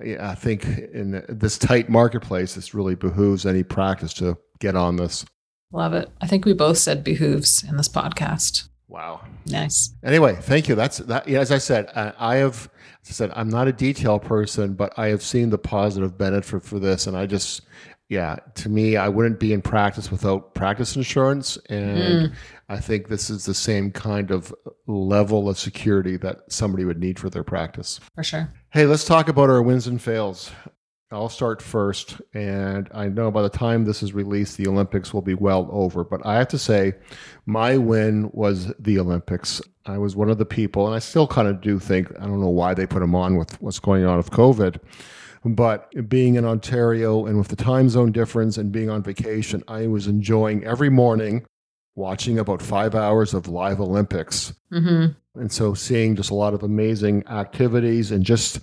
yeah, 0.05 0.31
i 0.31 0.35
think 0.35 0.67
in 0.67 1.25
this 1.29 1.57
tight 1.57 1.89
marketplace 1.89 2.55
this 2.55 2.75
really 2.75 2.95
behooves 2.97 3.47
any 3.47 3.63
practice 3.63 4.13
to 4.15 4.37
get 4.59 4.75
on 4.75 4.97
this. 4.97 5.25
Love 5.73 5.95
it. 5.95 6.11
I 6.21 6.27
think 6.27 6.45
we 6.45 6.53
both 6.53 6.79
said 6.79 7.03
behooves 7.03 7.65
in 7.65 7.77
this 7.77 7.89
podcast. 7.89 8.69
Wow. 8.89 9.23
Nice. 9.47 9.95
Anyway 10.05 10.35
thank 10.35 10.69
you. 10.69 10.75
That's 10.75 10.99
that 10.99 11.29
as 11.29 11.53
i 11.53 11.59
said 11.59 11.91
i 11.95 12.37
have 12.37 12.69
as 13.03 13.11
i 13.11 13.13
said 13.13 13.31
i'm 13.37 13.49
not 13.49 13.69
a 13.69 13.73
detail 13.73 14.19
person 14.19 14.75
but 14.75 14.93
i 14.99 15.07
have 15.07 15.23
seen 15.23 15.51
the 15.51 15.59
positive 15.59 16.19
benefit 16.19 16.45
for, 16.45 16.59
for 16.59 16.81
this. 16.81 17.07
And 17.07 17.17
i 17.17 17.27
just 17.27 17.63
yeah, 18.09 18.37
to 18.55 18.69
me, 18.69 18.97
I 18.97 19.09
wouldn't 19.09 19.41
be 19.41 19.53
in 19.53 19.63
practice 19.63 20.11
without 20.11 20.55
practice 20.55 20.95
insurance. 20.95 21.59
And 21.69 22.31
mm. 22.31 22.35
I 22.69 22.79
think 22.79 23.09
this 23.09 23.31
is 23.31 23.45
the 23.45 23.55
same 23.55 23.91
kind 23.91 24.31
of 24.31 24.55
level 24.87 25.49
of 25.49 25.59
security 25.59 26.17
that 26.19 26.41
somebody 26.49 26.85
would 26.85 27.01
need 27.01 27.19
for 27.19 27.29
their 27.31 27.43
practice. 27.43 27.99
For 28.15 28.23
sure. 28.23 28.53
Hey, 28.71 28.87
let's 28.87 29.05
talk 29.05 29.29
about 29.29 29.51
our 29.51 29.61
wins 29.61 29.89
and 29.89 30.01
fails. 30.01 30.53
I'll 31.11 31.29
start 31.29 31.61
first. 31.61 32.21
And 32.33 32.89
I 32.95 33.09
know 33.09 33.33
by 33.33 33.43
the 33.43 33.49
time 33.49 33.85
this 33.85 34.05
is 34.05 34.13
released, 34.13 34.57
the 34.57 34.69
Olympics 34.69 35.13
will 35.13 35.23
be 35.23 35.35
well 35.35 35.69
over. 35.73 36.05
But 36.05 36.25
I 36.25 36.37
have 36.37 36.49
to 36.49 36.59
say, 36.59 36.95
my 37.45 37.77
win 37.77 38.31
was 38.33 38.73
the 38.79 39.01
Olympics. 39.01 39.61
I 39.85 39.99
was 39.99 40.15
one 40.15 40.31
of 40.31 40.39
the 40.39 40.47
people, 40.47 40.87
and 40.87 40.95
I 40.95 41.01
still 41.01 41.27
kind 41.27 41.49
of 41.49 41.61
do 41.61 41.81
think, 41.81 42.11
I 42.21 42.27
don't 42.27 42.41
know 42.41 42.49
why 42.49 42.75
they 42.75 42.87
put 42.87 43.01
them 43.01 43.17
on 43.17 43.37
with 43.37 43.61
what's 43.61 43.79
going 43.81 44.05
on 44.05 44.17
with 44.17 44.31
COVID 44.31 44.79
but 45.55 46.09
being 46.09 46.35
in 46.35 46.45
Ontario 46.45 47.27
and 47.27 47.39
with 47.39 47.49
the 47.49 47.57
time 47.57 47.89
zone 47.89 48.13
difference 48.13 48.59
and 48.59 48.73
being 48.73 48.91
on 48.91 49.03
vacation, 49.03 49.63
I 49.69 49.87
was 49.87 50.07
enjoying 50.07 50.65
every 50.65 50.91
morning 50.91 51.47
watching 51.95 52.39
about 52.39 52.61
five 52.61 52.95
hours 52.95 53.35
of 53.35 53.49
live 53.49 53.81
Olympics. 53.81 54.55
Mm-hmm. 54.73 55.41
And 55.41 55.53
so 55.53 55.75
seeing 55.75 56.17
just 56.17 56.31
a 56.31 56.35
lot 56.35 56.55
of 56.55 56.63
amazing 56.63 57.27
activities 57.27 58.11
and 58.11 58.25
just 58.25 58.61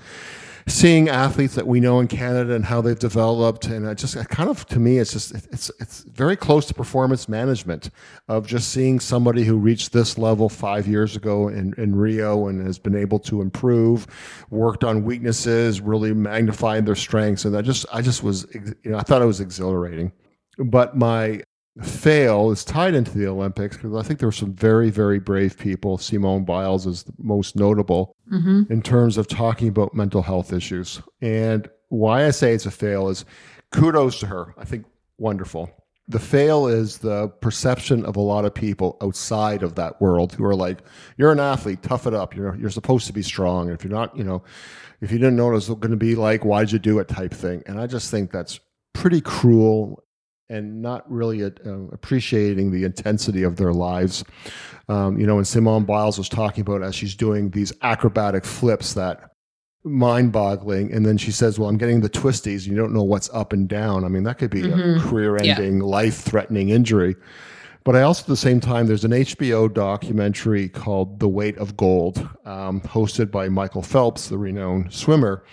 seeing 0.67 1.09
athletes 1.09 1.55
that 1.55 1.67
we 1.67 1.79
know 1.79 1.99
in 1.99 2.07
Canada 2.07 2.53
and 2.53 2.65
how 2.65 2.81
they've 2.81 2.97
developed, 2.97 3.65
and 3.65 3.85
it 3.85 3.97
just 3.97 4.15
it 4.15 4.29
kind 4.29 4.49
of 4.49 4.65
to 4.67 4.79
me, 4.79 4.97
it's 4.97 5.13
just 5.13 5.33
it's 5.51 5.71
it's 5.79 6.01
very 6.01 6.35
close 6.35 6.65
to 6.67 6.73
performance 6.73 7.27
management 7.27 7.89
of 8.27 8.47
just 8.47 8.69
seeing 8.69 8.99
somebody 8.99 9.43
who 9.43 9.57
reached 9.57 9.93
this 9.93 10.17
level 10.17 10.49
five 10.49 10.87
years 10.87 11.15
ago 11.15 11.47
in, 11.47 11.73
in 11.77 11.95
Rio 11.95 12.47
and 12.47 12.65
has 12.65 12.79
been 12.79 12.95
able 12.95 13.19
to 13.19 13.41
improve, 13.41 14.07
worked 14.49 14.83
on 14.83 15.03
weaknesses, 15.03 15.81
really 15.81 16.13
magnified 16.13 16.85
their 16.85 16.95
strengths, 16.95 17.45
and 17.45 17.57
I 17.57 17.61
just 17.61 17.85
I 17.91 18.01
just 18.01 18.23
was 18.23 18.47
you 18.53 18.91
know 18.91 18.97
I 18.97 19.01
thought 19.01 19.21
it 19.21 19.25
was 19.25 19.41
exhilarating. 19.41 20.11
But 20.57 20.95
my 20.95 21.41
fail 21.81 22.51
is 22.51 22.63
tied 22.63 22.93
into 22.93 23.17
the 23.17 23.27
Olympics 23.27 23.77
because 23.77 23.95
I 23.95 24.07
think 24.07 24.19
there 24.19 24.27
were 24.27 24.33
some 24.33 24.53
very, 24.53 24.91
very 24.91 25.19
brave 25.19 25.57
people. 25.57 25.97
Simone 25.97 26.45
Biles 26.45 26.85
is 26.85 27.03
the 27.03 27.13
most 27.17 27.55
notable 27.55 28.15
mm-hmm. 28.31 28.71
in 28.71 28.81
terms 28.81 29.17
of 29.17 29.27
talking 29.27 29.69
about 29.69 29.95
mental 29.95 30.21
health 30.21 30.53
issues. 30.53 31.01
And 31.21 31.67
why 31.89 32.25
I 32.25 32.31
say 32.31 32.53
it's 32.53 32.67
a 32.67 32.71
fail 32.71 33.09
is 33.09 33.25
kudos 33.71 34.19
to 34.19 34.27
her. 34.27 34.53
I 34.57 34.65
think 34.65 34.85
wonderful. 35.17 35.71
The 36.07 36.19
fail 36.19 36.67
is 36.67 36.97
the 36.97 37.29
perception 37.29 38.05
of 38.05 38.17
a 38.17 38.21
lot 38.21 38.45
of 38.45 38.53
people 38.53 38.97
outside 39.01 39.63
of 39.63 39.75
that 39.75 40.01
world 40.01 40.33
who 40.33 40.43
are 40.43 40.55
like, 40.55 40.79
"You're 41.17 41.31
an 41.31 41.39
athlete, 41.39 41.81
tough 41.81 42.05
it 42.05 42.13
up. 42.13 42.35
You're 42.35 42.55
you're 42.57 42.69
supposed 42.69 43.07
to 43.07 43.13
be 43.13 43.21
strong. 43.21 43.69
And 43.69 43.77
if 43.77 43.85
you're 43.85 43.93
not, 43.93 44.15
you 44.17 44.25
know, 44.25 44.43
if 44.99 45.13
you 45.13 45.17
didn't 45.17 45.37
know 45.37 45.45
what 45.45 45.51
it 45.51 45.55
was 45.55 45.69
going 45.69 45.91
to 45.91 45.97
be 45.97 46.15
like, 46.15 46.43
why'd 46.43 46.73
you 46.73 46.79
do 46.79 46.99
it?" 46.99 47.07
type 47.07 47.33
thing. 47.33 47.63
And 47.67 47.79
I 47.79 47.87
just 47.87 48.11
think 48.11 48.31
that's 48.31 48.59
pretty 48.93 49.21
cruel 49.21 50.02
and 50.53 50.81
not 50.81 51.09
really 51.11 51.43
uh, 51.43 51.49
appreciating 51.91 52.71
the 52.71 52.83
intensity 52.83 53.43
of 53.43 53.57
their 53.57 53.73
lives. 53.73 54.23
Um, 54.87 55.17
you 55.17 55.25
know, 55.25 55.35
when 55.35 55.45
Simone 55.45 55.85
Biles 55.85 56.17
was 56.17 56.29
talking 56.29 56.61
about 56.61 56.83
as 56.83 56.93
she's 56.93 57.15
doing 57.15 57.49
these 57.49 57.73
acrobatic 57.81 58.45
flips 58.45 58.93
that 58.93 59.31
mind-boggling 59.85 60.93
and 60.93 61.05
then 61.05 61.17
she 61.17 61.29
says 61.29 61.59
well 61.59 61.67
i'm 61.67 61.77
getting 61.77 61.99
the 61.99 62.09
twisties 62.09 62.65
you 62.65 62.73
don't 62.73 62.93
know 62.93 63.03
what's 63.03 63.29
up 63.33 63.51
and 63.51 63.67
down 63.67 64.05
i 64.05 64.07
mean 64.07 64.23
that 64.23 64.37
could 64.37 64.49
be 64.49 64.61
mm-hmm. 64.61 64.97
a 64.97 65.09
career-ending 65.09 65.77
yeah. 65.77 65.83
life-threatening 65.83 66.69
injury 66.69 67.17
but 67.83 67.93
i 67.93 68.01
also 68.01 68.21
at 68.21 68.27
the 68.27 68.37
same 68.37 68.61
time 68.61 68.87
there's 68.87 69.03
an 69.03 69.11
hbo 69.11 69.71
documentary 69.73 70.69
called 70.69 71.19
the 71.19 71.27
weight 71.27 71.57
of 71.57 71.75
gold 71.75 72.17
um, 72.45 72.79
hosted 72.81 73.29
by 73.29 73.49
michael 73.49 73.81
phelps 73.81 74.29
the 74.29 74.37
renowned 74.37 74.93
swimmer 74.93 75.43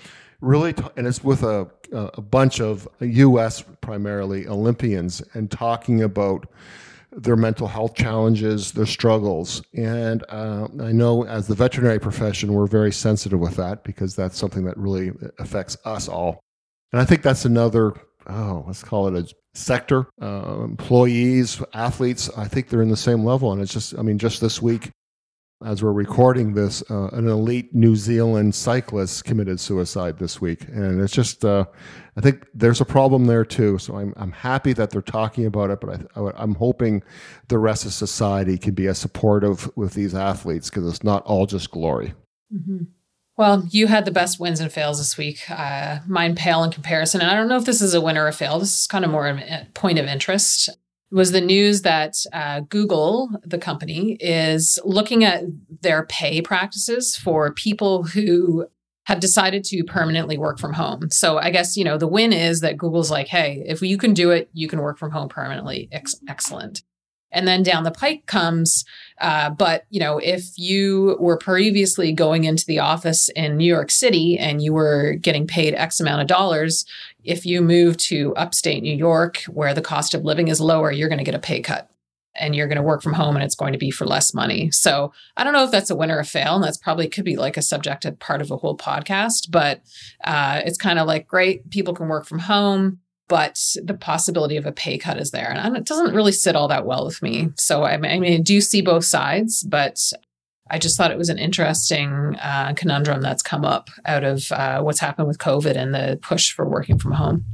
really, 0.40 0.72
t- 0.72 0.84
and 0.96 1.06
it's 1.06 1.22
with 1.22 1.42
a, 1.42 1.68
a 1.92 2.20
bunch 2.20 2.60
of 2.60 2.88
U.S. 3.00 3.64
primarily 3.80 4.46
Olympians 4.46 5.22
and 5.34 5.50
talking 5.50 6.02
about 6.02 6.46
their 7.12 7.36
mental 7.36 7.66
health 7.66 7.94
challenges, 7.94 8.72
their 8.72 8.86
struggles. 8.86 9.62
And 9.74 10.24
uh, 10.28 10.68
I 10.80 10.92
know 10.92 11.24
as 11.24 11.46
the 11.46 11.54
veterinary 11.54 11.98
profession, 11.98 12.52
we're 12.52 12.66
very 12.66 12.92
sensitive 12.92 13.40
with 13.40 13.56
that 13.56 13.82
because 13.84 14.14
that's 14.14 14.38
something 14.38 14.64
that 14.64 14.76
really 14.76 15.12
affects 15.38 15.76
us 15.84 16.08
all. 16.08 16.40
And 16.92 17.00
I 17.00 17.04
think 17.04 17.22
that's 17.22 17.44
another, 17.44 17.94
oh, 18.28 18.64
let's 18.66 18.84
call 18.84 19.08
it 19.08 19.14
a 19.14 19.34
sector. 19.54 20.06
Uh, 20.22 20.62
employees, 20.62 21.60
athletes, 21.74 22.30
I 22.36 22.46
think 22.46 22.68
they're 22.68 22.82
in 22.82 22.90
the 22.90 22.96
same 22.96 23.24
level. 23.24 23.52
And 23.52 23.60
it's 23.60 23.72
just, 23.72 23.98
I 23.98 24.02
mean, 24.02 24.18
just 24.18 24.40
this 24.40 24.62
week, 24.62 24.90
as 25.64 25.82
we're 25.82 25.92
recording 25.92 26.54
this, 26.54 26.82
uh, 26.90 27.08
an 27.08 27.28
elite 27.28 27.74
New 27.74 27.94
Zealand 27.94 28.54
cyclist 28.54 29.24
committed 29.24 29.60
suicide 29.60 30.18
this 30.18 30.40
week, 30.40 30.66
and 30.68 31.00
it's 31.00 31.12
just 31.12 31.44
uh, 31.44 31.66
I 32.16 32.20
think 32.20 32.46
there's 32.54 32.80
a 32.80 32.86
problem 32.86 33.26
there 33.26 33.44
too. 33.44 33.78
So 33.78 33.96
I'm 33.96 34.14
I'm 34.16 34.32
happy 34.32 34.72
that 34.72 34.90
they're 34.90 35.02
talking 35.02 35.44
about 35.44 35.70
it, 35.70 35.80
but 35.80 36.06
I, 36.16 36.42
am 36.42 36.54
hoping 36.54 37.02
the 37.48 37.58
rest 37.58 37.84
of 37.84 37.92
society 37.92 38.56
can 38.56 38.74
be 38.74 38.86
as 38.86 38.98
supportive 38.98 39.70
with 39.76 39.94
these 39.94 40.14
athletes 40.14 40.70
because 40.70 40.88
it's 40.88 41.04
not 41.04 41.24
all 41.24 41.46
just 41.46 41.70
glory. 41.70 42.14
Mm-hmm. 42.54 42.84
Well, 43.36 43.64
you 43.70 43.86
had 43.86 44.04
the 44.04 44.10
best 44.10 44.38
wins 44.40 44.60
and 44.60 44.72
fails 44.72 44.98
this 44.98 45.16
week. 45.16 45.50
Uh, 45.50 46.00
mine 46.06 46.34
pale 46.34 46.62
in 46.62 46.70
comparison, 46.70 47.20
and 47.20 47.30
I 47.30 47.34
don't 47.34 47.48
know 47.48 47.56
if 47.56 47.64
this 47.64 47.80
is 47.82 47.94
a 47.94 48.00
win 48.00 48.18
or 48.18 48.28
a 48.28 48.32
fail. 48.32 48.58
This 48.58 48.80
is 48.80 48.86
kind 48.86 49.04
of 49.04 49.10
more 49.10 49.26
a 49.26 49.66
point 49.74 49.98
of 49.98 50.06
interest 50.06 50.70
was 51.10 51.32
the 51.32 51.40
news 51.40 51.82
that 51.82 52.14
uh, 52.32 52.60
Google, 52.60 53.30
the 53.44 53.58
company, 53.58 54.16
is 54.20 54.78
looking 54.84 55.24
at 55.24 55.44
their 55.82 56.06
pay 56.06 56.40
practices 56.40 57.16
for 57.16 57.52
people 57.52 58.04
who 58.04 58.66
have 59.04 59.18
decided 59.18 59.64
to 59.64 59.82
permanently 59.84 60.38
work 60.38 60.58
from 60.58 60.72
home. 60.72 61.10
So 61.10 61.38
I 61.38 61.50
guess, 61.50 61.76
you 61.76 61.84
know, 61.84 61.98
the 61.98 62.06
win 62.06 62.32
is 62.32 62.60
that 62.60 62.76
Google's 62.76 63.10
like, 63.10 63.26
hey, 63.26 63.62
if 63.66 63.82
you 63.82 63.98
can 63.98 64.14
do 64.14 64.30
it, 64.30 64.50
you 64.52 64.68
can 64.68 64.80
work 64.80 64.98
from 64.98 65.10
home 65.10 65.28
permanently. 65.28 65.88
Ex- 65.90 66.20
excellent. 66.28 66.82
And 67.32 67.46
then 67.46 67.62
down 67.62 67.84
the 67.84 67.90
pike 67.90 68.26
comes, 68.26 68.84
uh, 69.20 69.50
but 69.50 69.86
you 69.90 70.00
know, 70.00 70.18
if 70.18 70.58
you 70.58 71.16
were 71.20 71.36
previously 71.36 72.12
going 72.12 72.44
into 72.44 72.66
the 72.66 72.78
office 72.78 73.28
in 73.30 73.56
New 73.56 73.66
York 73.66 73.90
City 73.90 74.38
and 74.38 74.62
you 74.62 74.72
were 74.72 75.14
getting 75.14 75.46
paid 75.46 75.74
X 75.74 76.00
amount 76.00 76.22
of 76.22 76.26
dollars, 76.26 76.84
if 77.22 77.46
you 77.46 77.60
move 77.60 77.96
to 77.98 78.34
upstate 78.34 78.82
New 78.82 78.96
York 78.96 79.42
where 79.44 79.74
the 79.74 79.82
cost 79.82 80.14
of 80.14 80.24
living 80.24 80.48
is 80.48 80.60
lower, 80.60 80.90
you're 80.90 81.08
going 81.08 81.18
to 81.18 81.24
get 81.24 81.34
a 81.34 81.38
pay 81.38 81.60
cut 81.60 81.90
and 82.34 82.54
you're 82.54 82.68
going 82.68 82.76
to 82.76 82.82
work 82.82 83.02
from 83.02 83.12
home 83.12 83.36
and 83.36 83.44
it's 83.44 83.54
going 83.54 83.72
to 83.72 83.78
be 83.78 83.90
for 83.90 84.06
less 84.06 84.32
money. 84.32 84.70
So 84.70 85.12
I 85.36 85.44
don't 85.44 85.52
know 85.52 85.64
if 85.64 85.70
that's 85.70 85.90
a 85.90 85.96
win 85.96 86.10
or 86.10 86.20
a 86.20 86.24
fail. 86.24 86.54
And 86.54 86.64
that's 86.64 86.78
probably 86.78 87.08
could 87.08 87.24
be 87.24 87.36
like 87.36 87.56
a 87.56 87.62
subjective 87.62 88.18
part 88.18 88.40
of 88.40 88.50
a 88.50 88.56
whole 88.56 88.76
podcast, 88.76 89.50
but 89.50 89.82
uh, 90.24 90.62
it's 90.64 90.78
kind 90.78 90.98
of 90.98 91.06
like 91.06 91.26
great, 91.26 91.70
people 91.70 91.94
can 91.94 92.08
work 92.08 92.26
from 92.26 92.38
home 92.38 93.00
but 93.30 93.58
the 93.82 93.94
possibility 93.94 94.58
of 94.58 94.66
a 94.66 94.72
pay 94.72 94.98
cut 94.98 95.18
is 95.18 95.30
there. 95.30 95.50
And 95.50 95.76
it 95.76 95.86
doesn't 95.86 96.14
really 96.14 96.32
sit 96.32 96.54
all 96.54 96.68
that 96.68 96.84
well 96.84 97.06
with 97.06 97.22
me. 97.22 97.48
So 97.56 97.84
I 97.84 97.96
mean, 97.96 98.24
I 98.24 98.36
do 98.36 98.60
see 98.60 98.82
both 98.82 99.06
sides, 99.06 99.62
but 99.62 99.98
I 100.70 100.78
just 100.78 100.96
thought 100.96 101.10
it 101.10 101.18
was 101.18 101.30
an 101.30 101.38
interesting 101.38 102.36
uh, 102.42 102.74
conundrum 102.76 103.22
that's 103.22 103.42
come 103.42 103.64
up 103.64 103.88
out 104.04 104.24
of 104.24 104.52
uh, 104.52 104.82
what's 104.82 105.00
happened 105.00 105.28
with 105.28 105.38
COVID 105.38 105.76
and 105.76 105.94
the 105.94 106.18
push 106.20 106.52
for 106.52 106.68
working 106.68 106.98
from 106.98 107.12
home. 107.12 107.44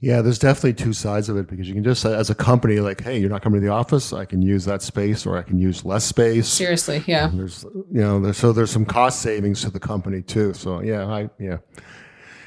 Yeah, 0.00 0.20
there's 0.20 0.38
definitely 0.38 0.74
two 0.74 0.92
sides 0.92 1.30
of 1.30 1.38
it 1.38 1.46
because 1.46 1.66
you 1.66 1.72
can 1.72 1.84
just, 1.84 2.04
as 2.04 2.28
a 2.28 2.34
company, 2.34 2.78
like, 2.80 3.00
hey, 3.00 3.18
you're 3.18 3.30
not 3.30 3.40
coming 3.40 3.60
to 3.62 3.66
the 3.66 3.72
office. 3.72 4.12
I 4.12 4.26
can 4.26 4.42
use 4.42 4.66
that 4.66 4.82
space, 4.82 5.24
or 5.24 5.38
I 5.38 5.42
can 5.42 5.58
use 5.58 5.82
less 5.82 6.04
space. 6.04 6.46
Seriously, 6.46 7.02
yeah. 7.06 7.30
And 7.30 7.38
there's, 7.38 7.64
you 7.90 8.02
know, 8.02 8.20
there's, 8.20 8.36
so 8.36 8.52
there's 8.52 8.70
some 8.70 8.84
cost 8.84 9.22
savings 9.22 9.62
to 9.62 9.70
the 9.70 9.80
company 9.80 10.20
too. 10.20 10.52
So 10.52 10.82
yeah, 10.82 11.06
I 11.06 11.30
yeah. 11.38 11.58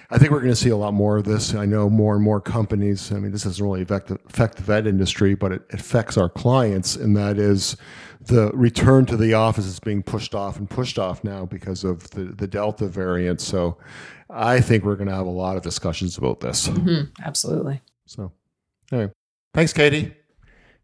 I 0.10 0.18
think 0.18 0.32
we're 0.32 0.40
going 0.40 0.52
to 0.52 0.56
see 0.56 0.70
a 0.70 0.78
lot 0.78 0.94
more 0.94 1.18
of 1.18 1.26
this. 1.26 1.54
I 1.54 1.66
know 1.66 1.90
more 1.90 2.16
and 2.16 2.24
more 2.24 2.40
companies. 2.40 3.12
I 3.12 3.20
mean, 3.20 3.32
this 3.32 3.44
doesn't 3.44 3.64
really 3.64 3.82
affect 3.82 4.08
the, 4.08 4.18
affect 4.30 4.56
the 4.56 4.64
vet 4.64 4.88
industry, 4.88 5.36
but 5.36 5.52
it 5.52 5.64
affects 5.72 6.18
our 6.18 6.30
clients, 6.30 6.96
and 6.96 7.16
that 7.18 7.38
is 7.38 7.76
the 8.22 8.52
return 8.54 9.06
to 9.08 9.18
the 9.18 9.34
office 9.34 9.66
is 9.66 9.80
being 9.80 10.04
pushed 10.04 10.34
off 10.34 10.58
and 10.58 10.70
pushed 10.70 10.98
off 10.98 11.24
now 11.24 11.46
because 11.46 11.84
of 11.84 12.10
the, 12.12 12.26
the 12.26 12.48
Delta 12.48 12.88
variant. 12.88 13.42
So 13.42 13.78
I 14.30 14.62
think 14.62 14.84
we're 14.84 14.96
going 14.96 15.10
to 15.10 15.16
have 15.16 15.28
a 15.28 15.30
lot 15.30 15.58
of 15.58 15.64
discussions 15.64 16.18
about 16.18 16.40
this. 16.40 16.68
Mm-hmm. 16.68 17.24
Absolutely. 17.24 17.82
So, 18.06 18.32
anyway, 18.92 19.12
thanks, 19.54 19.74
Katie. 19.74 20.14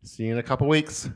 See 0.03 0.23
you 0.23 0.33
in 0.33 0.37
a 0.37 0.43
couple 0.43 0.67
weeks. 0.67 1.09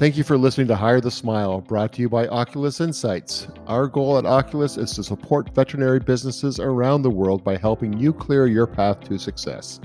Thank 0.00 0.16
you 0.16 0.24
for 0.24 0.38
listening 0.38 0.66
to 0.68 0.76
Hire 0.76 1.02
the 1.02 1.10
Smile, 1.10 1.60
brought 1.60 1.92
to 1.92 2.00
you 2.00 2.08
by 2.08 2.26
Oculus 2.28 2.80
Insights. 2.80 3.48
Our 3.66 3.86
goal 3.86 4.16
at 4.16 4.24
Oculus 4.24 4.78
is 4.78 4.94
to 4.94 5.04
support 5.04 5.54
veterinary 5.54 6.00
businesses 6.00 6.58
around 6.58 7.02
the 7.02 7.10
world 7.10 7.44
by 7.44 7.58
helping 7.58 7.92
you 7.98 8.14
clear 8.14 8.46
your 8.46 8.66
path 8.66 9.00
to 9.00 9.18
success. 9.18 9.78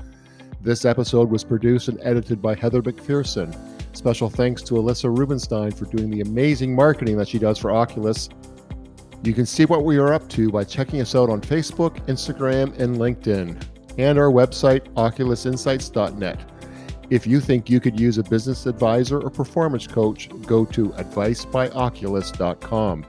This 0.61 0.85
episode 0.85 1.29
was 1.29 1.43
produced 1.43 1.89
and 1.89 1.99
edited 2.01 2.41
by 2.41 2.55
Heather 2.55 2.81
McPherson. 2.81 3.53
Special 3.93 4.29
thanks 4.29 4.61
to 4.61 4.75
Alyssa 4.75 5.13
Rubenstein 5.13 5.71
for 5.71 5.83
doing 5.83 6.09
the 6.09 6.21
amazing 6.21 6.73
marketing 6.73 7.17
that 7.17 7.27
she 7.27 7.37
does 7.37 7.57
for 7.57 7.71
Oculus. 7.71 8.29
You 9.21 9.33
can 9.33 9.45
see 9.45 9.65
what 9.65 9.83
we 9.83 9.97
are 9.97 10.13
up 10.13 10.29
to 10.29 10.49
by 10.49 10.63
checking 10.63 11.01
us 11.01 11.13
out 11.13 11.29
on 11.29 11.41
Facebook, 11.41 11.99
Instagram, 12.05 12.79
and 12.79 12.95
LinkedIn, 12.95 13.61
and 13.97 14.17
our 14.17 14.31
website, 14.31 14.87
oculusinsights.net. 14.93 16.54
If 17.09 17.25
you 17.27 17.39
think 17.39 17.69
you 17.69 17.79
could 17.79 17.97
use 17.99 18.17
a 18.17 18.23
business 18.23 18.65
advisor 18.65 19.21
or 19.21 19.29
performance 19.29 19.85
coach, 19.87 20.27
go 20.47 20.65
to 20.65 20.89
advicebyoculus.com. 20.89 23.05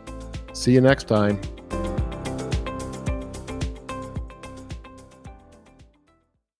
See 0.53 0.73
you 0.73 0.81
next 0.81 1.09
time. 1.09 1.41